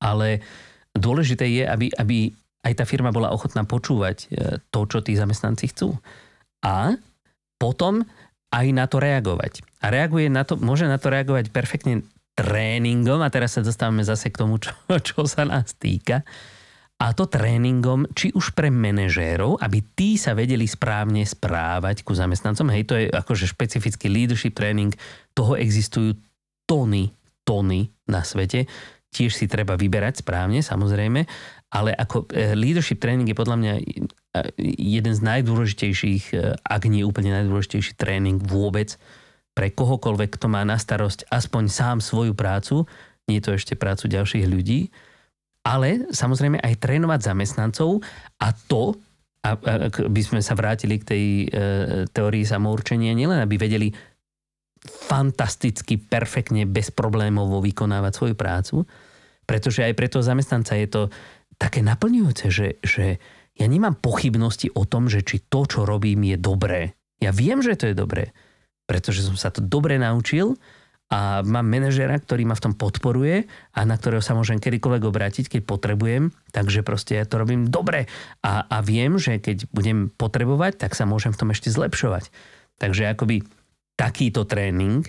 ale 0.00 0.44
dôležité 0.92 1.48
je, 1.48 1.64
aby, 1.64 1.88
aby 1.96 2.32
aj 2.64 2.72
tá 2.76 2.84
firma 2.84 3.14
bola 3.14 3.32
ochotná 3.32 3.64
počúvať 3.64 4.16
e, 4.28 4.60
to, 4.68 4.80
čo 4.84 5.00
tí 5.00 5.16
zamestnanci 5.16 5.72
chcú. 5.72 5.96
A 6.60 6.98
potom 7.56 8.04
aj 8.48 8.66
na 8.72 8.84
to 8.88 9.00
reagovať. 9.00 9.64
A 9.84 9.92
reaguje 9.92 10.32
na 10.32 10.42
to, 10.44 10.56
môže 10.56 10.88
na 10.88 10.96
to 10.96 11.12
reagovať 11.12 11.52
perfektne 11.52 12.04
tréningom 12.38 13.18
a 13.18 13.32
teraz 13.34 13.58
sa 13.58 13.66
dostávame 13.66 14.06
zase 14.06 14.30
k 14.30 14.40
tomu, 14.40 14.62
čo, 14.62 14.72
čo 15.08 15.26
sa 15.26 15.44
nás 15.48 15.74
týka. 15.74 16.22
A 16.98 17.14
to 17.14 17.30
tréningom, 17.30 18.10
či 18.10 18.34
už 18.34 18.58
pre 18.58 18.74
manažérov, 18.74 19.62
aby 19.62 19.78
tí 19.94 20.18
sa 20.18 20.34
vedeli 20.34 20.66
správne 20.66 21.22
správať 21.22 22.02
ku 22.02 22.10
zamestnancom. 22.10 22.74
Hej, 22.74 22.84
to 22.90 22.94
je 22.98 23.06
akože 23.06 23.46
špecifický 23.46 24.10
leadership 24.10 24.58
tréning, 24.58 24.90
toho 25.30 25.54
existujú 25.54 26.18
tony, 26.66 27.14
tony 27.46 27.94
na 28.10 28.26
svete. 28.26 28.66
Tiež 29.14 29.30
si 29.30 29.46
treba 29.46 29.78
vyberať 29.78 30.26
správne, 30.26 30.58
samozrejme, 30.58 31.22
ale 31.70 31.94
ako 31.94 32.28
e, 32.34 32.52
leadership 32.58 32.98
tréning 32.98 33.30
je 33.30 33.38
podľa 33.38 33.56
mňa 33.56 33.74
e, 33.78 33.82
jeden 34.76 35.14
z 35.14 35.20
najdôležitejších, 35.22 36.24
e, 36.34 36.58
ak 36.60 36.82
nie 36.90 37.06
úplne 37.06 37.30
najdôležitejší 37.30 37.94
tréning 37.94 38.42
vôbec 38.42 38.98
pre 39.54 39.70
kohokoľvek, 39.70 40.34
kto 40.34 40.50
má 40.50 40.66
na 40.66 40.76
starosť 40.76 41.30
aspoň 41.30 41.64
sám 41.70 41.98
svoju 42.02 42.34
prácu, 42.34 42.90
nie 43.30 43.38
to 43.38 43.54
ešte 43.54 43.78
prácu 43.78 44.10
ďalších 44.10 44.44
ľudí, 44.50 44.90
ale 45.68 46.08
samozrejme 46.08 46.64
aj 46.64 46.80
trénovať 46.80 47.20
zamestnancov 47.28 48.00
a 48.40 48.48
to, 48.56 48.96
ak 49.44 50.08
by 50.08 50.22
sme 50.24 50.40
sa 50.40 50.56
vrátili 50.56 50.96
k 50.98 51.04
tej 51.04 51.24
e, 51.44 51.46
teórii 52.08 52.42
samourčenia, 52.48 53.12
nielen 53.12 53.38
aby 53.38 53.60
vedeli 53.60 53.92
fantasticky, 54.82 56.00
perfektne, 56.00 56.64
bez 56.64 56.88
problémov 56.88 57.60
vykonávať 57.60 58.12
svoju 58.16 58.34
prácu, 58.34 58.76
pretože 59.44 59.84
aj 59.84 59.94
pre 59.94 60.08
toho 60.08 60.24
zamestnanca 60.24 60.72
je 60.74 60.88
to 60.88 61.02
také 61.60 61.84
naplňujúce, 61.84 62.46
že, 62.48 62.68
že 62.80 63.18
ja 63.58 63.66
nemám 63.66 63.98
pochybnosti 63.98 64.70
o 64.72 64.86
tom, 64.86 65.10
že 65.10 65.26
či 65.26 65.42
to, 65.50 65.66
čo 65.66 65.82
robím, 65.82 66.24
je 66.24 66.38
dobré. 66.38 66.94
Ja 67.18 67.34
viem, 67.34 67.58
že 67.60 67.74
to 67.74 67.90
je 67.90 67.96
dobré, 67.98 68.30
pretože 68.86 69.26
som 69.26 69.34
sa 69.34 69.50
to 69.50 69.58
dobre 69.58 69.98
naučil 69.98 70.54
a 71.08 71.40
mám 71.40 71.64
manažera, 71.64 72.20
ktorý 72.20 72.44
ma 72.44 72.52
v 72.52 72.68
tom 72.68 72.74
podporuje 72.76 73.48
a 73.72 73.80
na 73.88 73.96
ktorého 73.96 74.20
sa 74.20 74.36
môžem 74.36 74.60
kedykoľvek 74.60 75.02
obrátiť, 75.08 75.44
keď 75.48 75.60
potrebujem, 75.64 76.36
takže 76.52 76.84
proste 76.84 77.16
ja 77.16 77.24
to 77.24 77.40
robím 77.40 77.64
dobre. 77.64 78.04
A, 78.44 78.68
a 78.68 78.84
viem, 78.84 79.16
že 79.16 79.40
keď 79.40 79.72
budem 79.72 80.12
potrebovať, 80.12 80.76
tak 80.76 80.92
sa 80.92 81.08
môžem 81.08 81.32
v 81.32 81.40
tom 81.40 81.48
ešte 81.48 81.72
zlepšovať. 81.72 82.28
Takže 82.76 83.08
akoby 83.16 83.40
takýto 83.96 84.44
tréning 84.44 85.08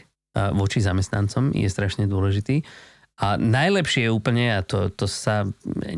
voči 0.56 0.80
zamestnancom 0.80 1.52
je 1.52 1.68
strašne 1.68 2.08
dôležitý. 2.08 2.64
A 3.20 3.36
najlepšie 3.36 4.08
je 4.08 4.16
úplne, 4.16 4.56
a 4.56 4.64
to, 4.64 4.88
to 4.88 5.04
sa 5.04 5.44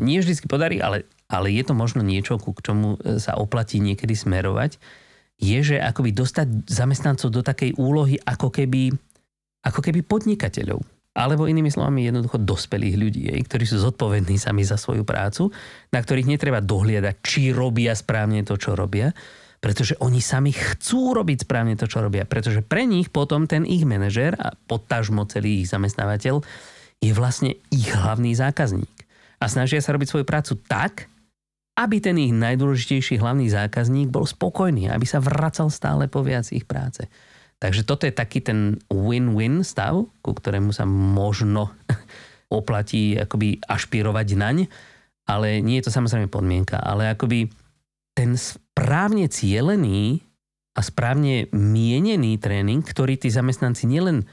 nie 0.02 0.18
vždy 0.18 0.42
podarí, 0.50 0.82
ale, 0.82 1.06
ale 1.30 1.54
je 1.54 1.62
to 1.62 1.78
možno 1.78 2.02
niečo, 2.02 2.42
ku 2.42 2.50
čomu 2.58 2.98
sa 3.22 3.38
oplatí 3.38 3.78
niekedy 3.78 4.18
smerovať, 4.18 4.82
je, 5.38 5.58
že 5.62 5.76
akoby 5.78 6.10
dostať 6.10 6.66
zamestnancov 6.66 7.30
do 7.30 7.46
takej 7.46 7.78
úlohy, 7.78 8.18
ako 8.26 8.50
keby 8.50 8.94
ako 9.62 9.80
keby 9.80 10.02
podnikateľov. 10.02 10.82
Alebo 11.12 11.44
inými 11.44 11.68
slovami 11.68 12.08
jednoducho 12.08 12.40
dospelých 12.40 12.96
ľudí, 12.96 13.22
ktorí 13.44 13.68
sú 13.68 13.76
zodpovední 13.84 14.40
sami 14.40 14.64
za 14.64 14.80
svoju 14.80 15.04
prácu, 15.04 15.52
na 15.92 16.00
ktorých 16.00 16.24
netreba 16.24 16.64
dohliadať, 16.64 17.14
či 17.20 17.52
robia 17.52 17.92
správne 17.92 18.40
to, 18.48 18.56
čo 18.56 18.72
robia, 18.72 19.12
pretože 19.60 19.94
oni 20.00 20.24
sami 20.24 20.56
chcú 20.56 21.12
robiť 21.12 21.44
správne 21.44 21.76
to, 21.76 21.84
čo 21.84 22.00
robia. 22.00 22.24
Pretože 22.24 22.64
pre 22.64 22.88
nich 22.88 23.12
potom 23.12 23.44
ten 23.44 23.68
ich 23.68 23.84
manažer 23.84 24.34
a 24.40 24.56
podtažmo 24.56 25.28
celý 25.28 25.62
ich 25.62 25.70
zamestnávateľ 25.70 26.40
je 26.98 27.12
vlastne 27.12 27.60
ich 27.68 27.92
hlavný 27.92 28.32
zákazník. 28.32 28.90
A 29.38 29.52
snažia 29.52 29.84
sa 29.84 29.92
robiť 29.92 30.08
svoju 30.08 30.26
prácu 30.26 30.58
tak, 30.64 31.12
aby 31.76 32.00
ten 32.00 32.16
ich 32.16 32.32
najdôležitejší 32.32 33.20
hlavný 33.20 33.52
zákazník 33.52 34.08
bol 34.08 34.24
spokojný, 34.24 34.88
aby 34.88 35.04
sa 35.04 35.20
vracal 35.20 35.68
stále 35.68 36.08
po 36.08 36.24
viac 36.24 36.48
ich 36.50 36.64
práce. 36.64 37.04
Takže 37.62 37.86
toto 37.86 38.10
je 38.10 38.14
taký 38.14 38.42
ten 38.42 38.82
win-win 38.90 39.62
stav, 39.62 40.02
ku 40.18 40.34
ktorému 40.34 40.74
sa 40.74 40.82
možno 40.82 41.70
oplatí 42.50 43.14
akoby 43.14 43.62
ašpirovať 43.62 44.28
naň, 44.34 44.56
ale 45.30 45.62
nie 45.62 45.78
je 45.78 45.86
to 45.86 45.94
samozrejme 45.94 46.26
podmienka, 46.26 46.82
ale 46.82 47.14
akoby 47.14 47.46
ten 48.18 48.34
správne 48.34 49.30
cielený 49.30 50.26
a 50.74 50.82
správne 50.82 51.46
mienený 51.54 52.42
tréning, 52.42 52.82
ktorý 52.82 53.14
tí 53.14 53.30
zamestnanci 53.30 53.86
nielen 53.86 54.26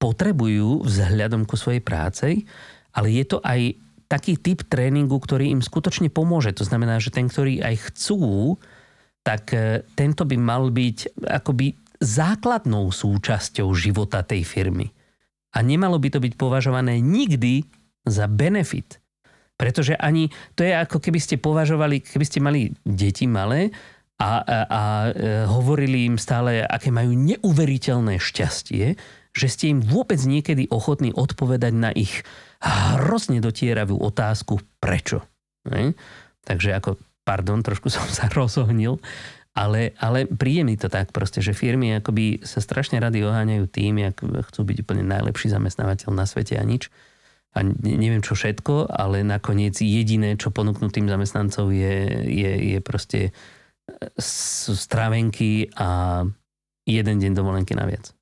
potrebujú 0.00 0.80
vzhľadom 0.80 1.44
ku 1.44 1.60
svojej 1.60 1.84
práce, 1.84 2.48
ale 2.96 3.12
je 3.12 3.28
to 3.28 3.44
aj 3.44 3.76
taký 4.08 4.40
typ 4.40 4.64
tréningu, 4.64 5.20
ktorý 5.20 5.52
im 5.52 5.60
skutočne 5.60 6.08
pomôže. 6.08 6.56
To 6.56 6.64
znamená, 6.64 6.96
že 6.98 7.12
ten, 7.12 7.28
ktorý 7.28 7.60
aj 7.60 7.92
chcú, 7.92 8.56
tak 9.20 9.52
eh, 9.52 9.84
tento 9.92 10.24
by 10.24 10.36
mal 10.40 10.72
byť 10.72 11.20
akoby 11.28 11.89
základnou 12.00 12.88
súčasťou 12.88 13.68
života 13.76 14.24
tej 14.24 14.42
firmy. 14.42 14.90
A 15.52 15.60
nemalo 15.60 16.00
by 16.00 16.08
to 16.08 16.18
byť 16.18 16.34
považované 16.34 16.98
nikdy 16.98 17.68
za 18.08 18.24
benefit. 18.26 18.98
Pretože 19.60 19.92
ani, 20.00 20.32
to 20.56 20.64
je 20.64 20.72
ako 20.72 20.96
keby 20.96 21.20
ste 21.20 21.36
považovali, 21.36 22.00
keby 22.00 22.24
ste 22.24 22.40
mali 22.40 22.72
deti 22.88 23.28
malé 23.28 23.68
a, 24.16 24.40
a, 24.40 24.58
a 24.64 24.82
e, 25.08 25.10
hovorili 25.44 26.08
im 26.08 26.16
stále, 26.16 26.64
aké 26.64 26.88
majú 26.88 27.12
neuveriteľné 27.12 28.16
šťastie, 28.16 28.96
že 29.36 29.46
ste 29.46 29.76
im 29.76 29.84
vôbec 29.84 30.16
niekedy 30.16 30.72
ochotní 30.72 31.12
odpovedať 31.12 31.72
na 31.76 31.92
ich 31.92 32.24
hrozne 33.00 33.44
dotieravú 33.44 34.00
otázku 34.00 34.64
prečo. 34.80 35.24
Ne? 35.68 35.92
Takže 36.44 36.76
ako, 36.76 36.96
pardon, 37.24 37.60
trošku 37.60 37.92
som 37.92 38.04
sa 38.08 38.32
rozohnil, 38.38 38.96
ale, 39.50 39.98
ale 39.98 40.30
príde 40.30 40.62
mi 40.62 40.78
to 40.78 40.86
tak 40.86 41.10
proste, 41.10 41.42
že 41.42 41.56
firmy 41.56 41.98
akoby 41.98 42.46
sa 42.46 42.62
strašne 42.62 43.02
rady 43.02 43.26
oháňajú 43.26 43.64
tým, 43.66 43.98
jak 43.98 44.16
chcú 44.22 44.60
byť 44.62 44.76
úplne 44.86 45.02
najlepší 45.02 45.50
zamestnávateľ 45.50 46.10
na 46.14 46.24
svete 46.24 46.54
a 46.54 46.62
nič. 46.62 46.86
A 47.50 47.66
neviem 47.66 48.22
čo 48.22 48.38
všetko, 48.38 48.94
ale 48.94 49.26
nakoniec 49.26 49.74
jediné, 49.82 50.38
čo 50.38 50.54
ponúknú 50.54 50.86
tým 50.86 51.10
zamestnancov 51.10 51.74
je, 51.74 51.96
je, 52.30 52.52
je 52.74 52.78
proste 52.78 53.20
e, 53.26 53.32
strávenky 54.22 55.66
a 55.74 56.22
jeden 56.86 57.16
deň 57.18 57.32
dovolenky 57.34 57.74
naviac. 57.74 58.14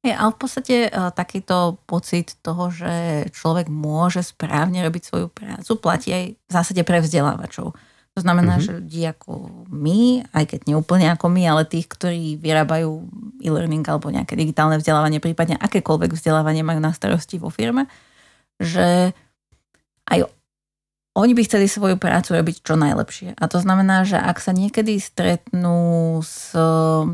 Je, 0.00 0.16
ale 0.16 0.32
v 0.32 0.38
podstate 0.40 0.76
uh, 0.88 1.12
takýto 1.12 1.76
pocit 1.84 2.32
toho, 2.40 2.72
že 2.72 3.28
človek 3.36 3.68
môže 3.68 4.24
správne 4.24 4.80
robiť 4.80 5.02
svoju 5.04 5.28
prácu, 5.28 5.70
platí 5.76 6.08
aj 6.10 6.24
v 6.40 6.50
zásade 6.50 6.82
pre 6.88 7.04
vzdelávačov. 7.04 7.76
To 8.20 8.28
znamená, 8.28 8.60
mm-hmm. 8.60 8.68
že 8.68 8.76
ľudí 8.84 9.02
ako 9.08 9.32
my, 9.72 10.28
aj 10.36 10.44
keď 10.44 10.60
neúplne 10.68 11.08
ako 11.08 11.32
my, 11.32 11.48
ale 11.48 11.64
tých, 11.64 11.88
ktorí 11.88 12.36
vyrábajú 12.36 13.08
e-learning 13.40 13.80
alebo 13.88 14.12
nejaké 14.12 14.36
digitálne 14.36 14.76
vzdelávanie, 14.76 15.24
prípadne 15.24 15.56
akékoľvek 15.56 16.12
vzdelávanie 16.12 16.60
majú 16.60 16.84
na 16.84 16.92
starosti 16.92 17.40
vo 17.40 17.48
firme, 17.48 17.88
že 18.60 19.16
aj 20.04 20.28
oni 21.16 21.32
by 21.32 21.42
chceli 21.48 21.64
svoju 21.64 21.96
prácu 21.96 22.36
robiť 22.36 22.60
čo 22.60 22.76
najlepšie. 22.76 23.40
A 23.40 23.44
to 23.48 23.56
znamená, 23.56 24.04
že 24.04 24.20
ak 24.20 24.36
sa 24.36 24.52
niekedy 24.52 25.00
stretnú 25.00 26.20
s 26.20 26.52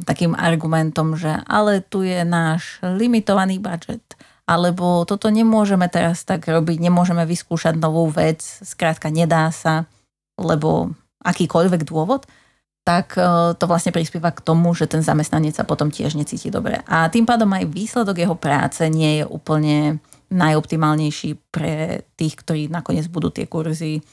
takým 0.02 0.34
argumentom, 0.34 1.14
že 1.14 1.38
ale 1.46 1.86
tu 1.86 2.02
je 2.02 2.26
náš 2.26 2.82
limitovaný 2.82 3.62
budget, 3.62 4.02
alebo 4.42 5.06
toto 5.06 5.30
nemôžeme 5.30 5.86
teraz 5.86 6.26
tak 6.26 6.50
robiť, 6.50 6.82
nemôžeme 6.82 7.22
vyskúšať 7.22 7.78
novú 7.78 8.10
vec, 8.10 8.42
skrátka 8.42 9.06
nedá 9.06 9.54
sa, 9.54 9.86
lebo 10.36 10.92
akýkoľvek 11.24 11.82
dôvod, 11.88 12.28
tak 12.86 13.18
e, 13.18 13.58
to 13.58 13.64
vlastne 13.66 13.90
prispieva 13.90 14.30
k 14.30 14.44
tomu, 14.46 14.70
že 14.70 14.86
ten 14.86 15.02
zamestnanec 15.02 15.58
sa 15.58 15.66
potom 15.66 15.90
tiež 15.90 16.14
necíti 16.14 16.54
dobre. 16.54 16.78
A 16.86 17.10
tým 17.10 17.26
pádom 17.26 17.50
aj 17.50 17.66
výsledok 17.66 18.22
jeho 18.22 18.38
práce 18.38 18.86
nie 18.86 19.20
je 19.20 19.24
úplne 19.26 19.98
najoptimálnejší 20.30 21.50
pre 21.50 22.06
tých, 22.14 22.38
ktorí 22.38 22.70
nakoniec 22.70 23.10
budú 23.10 23.34
tie 23.34 23.50
kurzy 23.50 24.06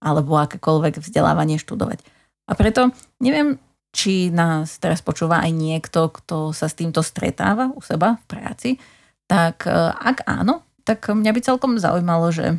alebo 0.00 0.40
akékoľvek 0.40 1.04
vzdelávanie 1.04 1.60
študovať. 1.60 2.00
A 2.48 2.52
preto 2.56 2.92
neviem, 3.20 3.60
či 3.92 4.32
nás 4.32 4.80
teraz 4.80 5.04
počúva 5.04 5.44
aj 5.44 5.52
niekto, 5.52 6.08
kto 6.08 6.56
sa 6.56 6.68
s 6.68 6.76
týmto 6.76 7.04
stretáva 7.04 7.72
u 7.76 7.80
seba 7.84 8.16
v 8.20 8.24
práci, 8.24 8.70
tak 9.28 9.68
e, 9.68 9.72
ak 9.92 10.24
áno, 10.24 10.64
tak 10.88 11.12
mňa 11.12 11.28
by 11.32 11.40
celkom 11.44 11.76
zaujímalo, 11.76 12.32
že, 12.32 12.56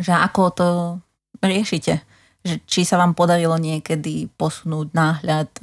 že 0.00 0.16
ako 0.16 0.42
to 0.52 0.68
riešite 1.44 2.00
že 2.42 2.58
či 2.66 2.82
sa 2.82 2.98
vám 2.98 3.14
podarilo 3.14 3.54
niekedy 3.54 4.26
posunúť 4.34 4.90
náhľad 4.90 5.48
e, 5.56 5.60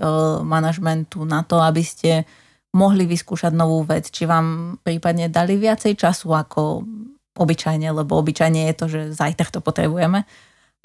manažmentu 0.48 1.28
na 1.28 1.44
to, 1.44 1.60
aby 1.60 1.84
ste 1.84 2.24
mohli 2.72 3.04
vyskúšať 3.04 3.52
novú 3.52 3.84
vec, 3.84 4.08
či 4.08 4.24
vám 4.24 4.80
prípadne 4.80 5.28
dali 5.28 5.60
viacej 5.60 6.00
času 6.00 6.32
ako 6.32 6.88
obyčajne, 7.36 7.92
lebo 7.92 8.20
obyčajne 8.20 8.72
je 8.72 8.76
to, 8.76 8.86
že 8.88 9.02
zajtra 9.15 9.52
to 9.52 9.60
potrebujeme. 9.60 10.24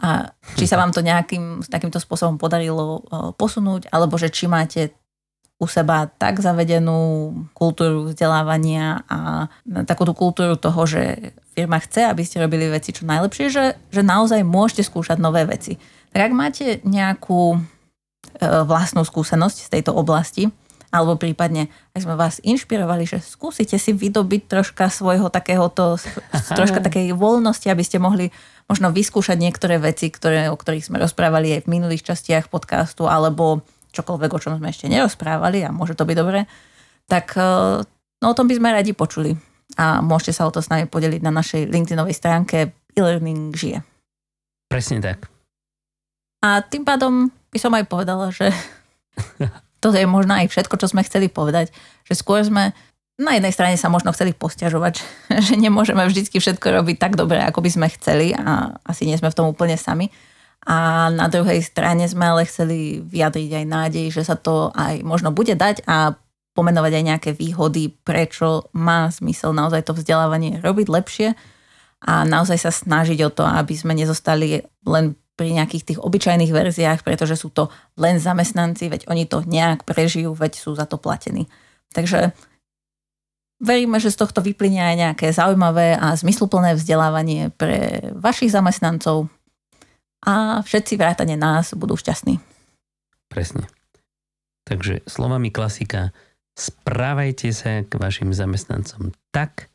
A 0.02 0.34
či 0.58 0.66
sa 0.66 0.74
vám 0.74 0.90
to 0.90 1.06
nejakým 1.06 1.62
takýmto 1.62 2.02
spôsobom 2.02 2.34
podarilo 2.42 2.98
e, 3.06 3.30
posunúť, 3.38 3.94
alebo 3.94 4.18
že 4.18 4.34
či 4.34 4.50
máte 4.50 4.90
u 5.64 5.68
seba 5.68 6.06
tak 6.06 6.44
zavedenú 6.44 7.32
kultúru 7.56 8.12
vzdelávania 8.12 9.02
a 9.08 9.48
takú 9.88 10.04
tú 10.04 10.12
kultúru 10.12 10.60
toho, 10.60 10.84
že 10.84 11.32
firma 11.56 11.80
chce, 11.80 12.04
aby 12.04 12.22
ste 12.22 12.44
robili 12.44 12.68
veci 12.68 12.92
čo 12.92 13.08
najlepšie, 13.08 13.46
že, 13.48 13.64
že 13.88 14.02
naozaj 14.04 14.44
môžete 14.44 14.84
skúšať 14.84 15.16
nové 15.16 15.48
veci. 15.48 15.80
Tak 16.12 16.30
ak 16.30 16.32
máte 16.36 16.66
nejakú 16.84 17.56
e, 17.56 17.58
vlastnú 18.44 19.02
skúsenosť 19.02 19.58
z 19.66 19.72
tejto 19.80 19.96
oblasti, 19.96 20.52
alebo 20.94 21.18
prípadne, 21.18 21.66
ak 21.90 22.06
sme 22.06 22.14
vás 22.14 22.38
inšpirovali, 22.46 23.02
že 23.02 23.18
skúsite 23.18 23.74
si 23.82 23.90
vydobiť 23.90 24.46
troška 24.46 24.86
svojho 24.86 25.26
takéhoto, 25.26 25.98
troška 26.58 26.78
takej 26.78 27.18
voľnosti, 27.18 27.66
aby 27.66 27.82
ste 27.82 27.98
mohli 27.98 28.30
možno 28.70 28.94
vyskúšať 28.94 29.36
niektoré 29.36 29.82
veci, 29.82 30.08
ktoré, 30.08 30.48
o 30.48 30.56
ktorých 30.56 30.86
sme 30.86 31.02
rozprávali 31.02 31.58
aj 31.58 31.66
v 31.66 31.72
minulých 31.74 32.06
častiach 32.06 32.46
podcastu, 32.46 33.10
alebo 33.10 33.66
čokoľvek, 33.94 34.30
o 34.34 34.42
čom 34.42 34.58
sme 34.58 34.68
ešte 34.74 34.90
nerozprávali 34.90 35.62
a 35.62 35.70
môže 35.70 35.94
to 35.94 36.02
byť 36.02 36.16
dobré, 36.18 36.50
tak 37.06 37.38
eh, 37.38 37.80
no, 38.20 38.26
o 38.26 38.36
tom 38.36 38.50
by 38.50 38.54
sme 38.58 38.74
radi 38.74 38.92
počuli. 38.92 39.32
A 39.80 40.04
môžete 40.04 40.36
sa 40.36 40.46
o 40.46 40.52
to 40.52 40.60
s 40.60 40.68
nami 40.68 40.86
podeliť 40.86 41.24
na 41.24 41.32
našej 41.32 41.72
LinkedInovej 41.72 42.14
stránke 42.14 42.76
e-learning 42.94 43.56
žije. 43.56 43.80
Presne 44.68 45.00
tak. 45.00 45.26
A 46.44 46.60
tým 46.60 46.84
pádom 46.84 47.32
by 47.48 47.58
som 47.58 47.72
aj 47.72 47.88
povedala, 47.88 48.28
že 48.28 48.52
to 49.82 49.88
je 49.90 50.04
možno 50.04 50.36
aj 50.36 50.52
všetko, 50.52 50.76
čo 50.76 50.90
sme 50.92 51.06
chceli 51.06 51.32
povedať. 51.32 51.72
Že 52.04 52.14
skôr 52.20 52.40
sme 52.44 52.76
na 53.14 53.38
jednej 53.38 53.54
strane 53.54 53.76
sa 53.78 53.86
možno 53.88 54.10
chceli 54.10 54.34
posťažovať, 54.34 54.94
že 55.46 55.54
nemôžeme 55.56 56.02
vždy 56.04 56.28
všetko 56.28 56.82
robiť 56.82 56.96
tak 56.98 57.14
dobre, 57.14 57.40
ako 57.40 57.62
by 57.62 57.70
sme 57.70 57.86
chceli 57.94 58.34
a 58.34 58.74
asi 58.84 59.06
nie 59.06 59.18
sme 59.18 59.30
v 59.30 59.38
tom 59.38 59.46
úplne 59.48 59.78
sami. 59.78 60.10
A 60.64 61.08
na 61.12 61.28
druhej 61.28 61.60
strane 61.60 62.08
sme 62.08 62.24
ale 62.24 62.48
chceli 62.48 63.04
vyjadriť 63.04 63.50
aj 63.52 63.64
nádej, 63.68 64.06
že 64.08 64.24
sa 64.24 64.36
to 64.36 64.72
aj 64.72 65.04
možno 65.04 65.28
bude 65.28 65.52
dať 65.52 65.84
a 65.84 66.16
pomenovať 66.54 66.92
aj 66.94 67.04
nejaké 67.04 67.30
výhody, 67.36 67.92
prečo 67.92 68.70
má 68.72 69.10
zmysel 69.10 69.52
naozaj 69.52 69.84
to 69.84 69.92
vzdelávanie 69.92 70.62
robiť 70.62 70.86
lepšie 70.86 71.28
a 72.04 72.22
naozaj 72.24 72.58
sa 72.62 72.70
snažiť 72.72 73.18
o 73.26 73.30
to, 73.34 73.42
aby 73.44 73.74
sme 73.74 73.92
nezostali 73.92 74.62
len 74.86 75.18
pri 75.34 75.50
nejakých 75.50 75.84
tých 75.92 75.98
obyčajných 75.98 76.54
verziách, 76.54 77.02
pretože 77.02 77.34
sú 77.34 77.50
to 77.50 77.66
len 77.98 78.22
zamestnanci, 78.22 78.86
veď 78.86 79.10
oni 79.10 79.26
to 79.26 79.42
nejak 79.42 79.82
prežijú, 79.82 80.30
veď 80.30 80.52
sú 80.54 80.78
za 80.78 80.86
to 80.86 80.94
platení. 80.94 81.50
Takže 81.90 82.30
veríme, 83.58 83.98
že 83.98 84.14
z 84.14 84.20
tohto 84.22 84.38
vyplynie 84.38 84.78
aj 84.78 84.96
nejaké 84.96 85.26
zaujímavé 85.34 85.98
a 85.98 86.14
zmysluplné 86.14 86.78
vzdelávanie 86.78 87.50
pre 87.50 88.14
vašich 88.14 88.54
zamestnancov 88.54 89.26
a 90.24 90.64
všetci 90.64 90.96
vrátane 90.96 91.36
nás 91.36 91.76
budú 91.76 91.94
šťastní. 91.94 92.40
Presne. 93.28 93.68
Takže 94.64 95.04
slovami 95.04 95.52
klasika, 95.52 96.16
správajte 96.56 97.52
sa 97.52 97.84
k 97.84 97.92
vašim 98.00 98.32
zamestnancom 98.32 99.12
tak, 99.28 99.68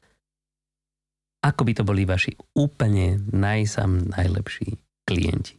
ako 1.40 1.62
by 1.64 1.72
to 1.78 1.84
boli 1.86 2.04
vaši 2.04 2.36
úplne 2.58 3.22
najsam 3.32 4.12
najlepší 4.12 4.76
klienti. 5.08 5.56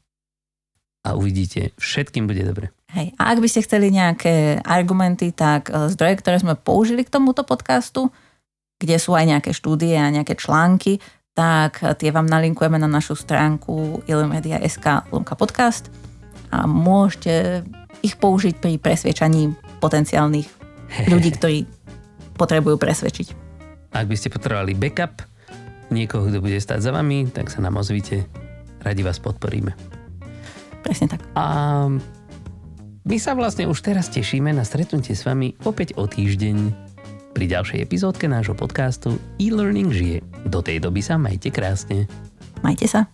A 1.01 1.17
uvidíte, 1.17 1.73
všetkým 1.81 2.29
bude 2.29 2.45
dobre. 2.45 2.77
Hej. 2.93 3.17
A 3.17 3.33
ak 3.33 3.41
by 3.41 3.49
ste 3.49 3.65
chceli 3.65 3.89
nejaké 3.89 4.61
argumenty, 4.61 5.33
tak 5.33 5.73
e, 5.73 5.89
zdroje, 5.89 6.21
ktoré 6.21 6.37
sme 6.37 6.61
použili 6.61 7.09
k 7.09 7.13
tomuto 7.13 7.41
podcastu, 7.41 8.13
kde 8.77 9.01
sú 9.01 9.17
aj 9.17 9.25
nejaké 9.25 9.57
štúdie 9.57 9.97
a 9.97 10.13
nejaké 10.13 10.37
články, 10.37 11.01
tak 11.41 11.81
tie 11.97 12.13
vám 12.13 12.29
nalinkujeme 12.29 12.77
na 12.77 12.85
našu 12.85 13.17
stránku 13.17 14.05
ilmedia.sk 14.05 15.09
lomka 15.09 15.33
podcast 15.33 15.89
a 16.53 16.69
môžete 16.69 17.65
ich 18.05 18.21
použiť 18.21 18.61
pri 18.61 18.77
presviečaní 18.77 19.57
potenciálnych 19.81 20.45
ľudí, 21.13 21.33
ktorí 21.33 21.65
potrebujú 22.37 22.77
presvedčiť. 22.77 23.29
Ak 23.97 24.05
by 24.05 24.17
ste 24.21 24.29
potrebovali 24.29 24.77
backup, 24.77 25.25
niekoho, 25.89 26.29
kto 26.29 26.45
bude 26.45 26.61
stať 26.61 26.85
za 26.85 26.93
vami, 26.93 27.33
tak 27.33 27.49
sa 27.49 27.65
nám 27.65 27.81
ozvite 27.81 28.29
radi 28.85 29.01
vás 29.01 29.17
podporíme. 29.17 29.73
Presne 30.85 31.09
tak. 31.09 31.25
A 31.41 31.89
my 33.01 33.17
sa 33.17 33.33
vlastne 33.33 33.65
už 33.65 33.81
teraz 33.81 34.13
tešíme 34.13 34.53
na 34.53 34.69
stretnutie 34.69 35.17
s 35.17 35.25
vami 35.25 35.57
opäť 35.65 35.97
o 35.97 36.05
týždeň 36.05 36.90
pri 37.33 37.45
ďalšej 37.47 37.79
epizódke 37.81 38.27
nášho 38.27 38.53
podcastu 38.55 39.17
e-learning 39.39 39.91
žije. 39.91 40.19
Do 40.47 40.61
tej 40.61 40.83
doby 40.83 41.01
sa 41.01 41.17
majte 41.17 41.49
krásne. 41.49 42.11
Majte 42.61 42.87
sa. 42.91 43.09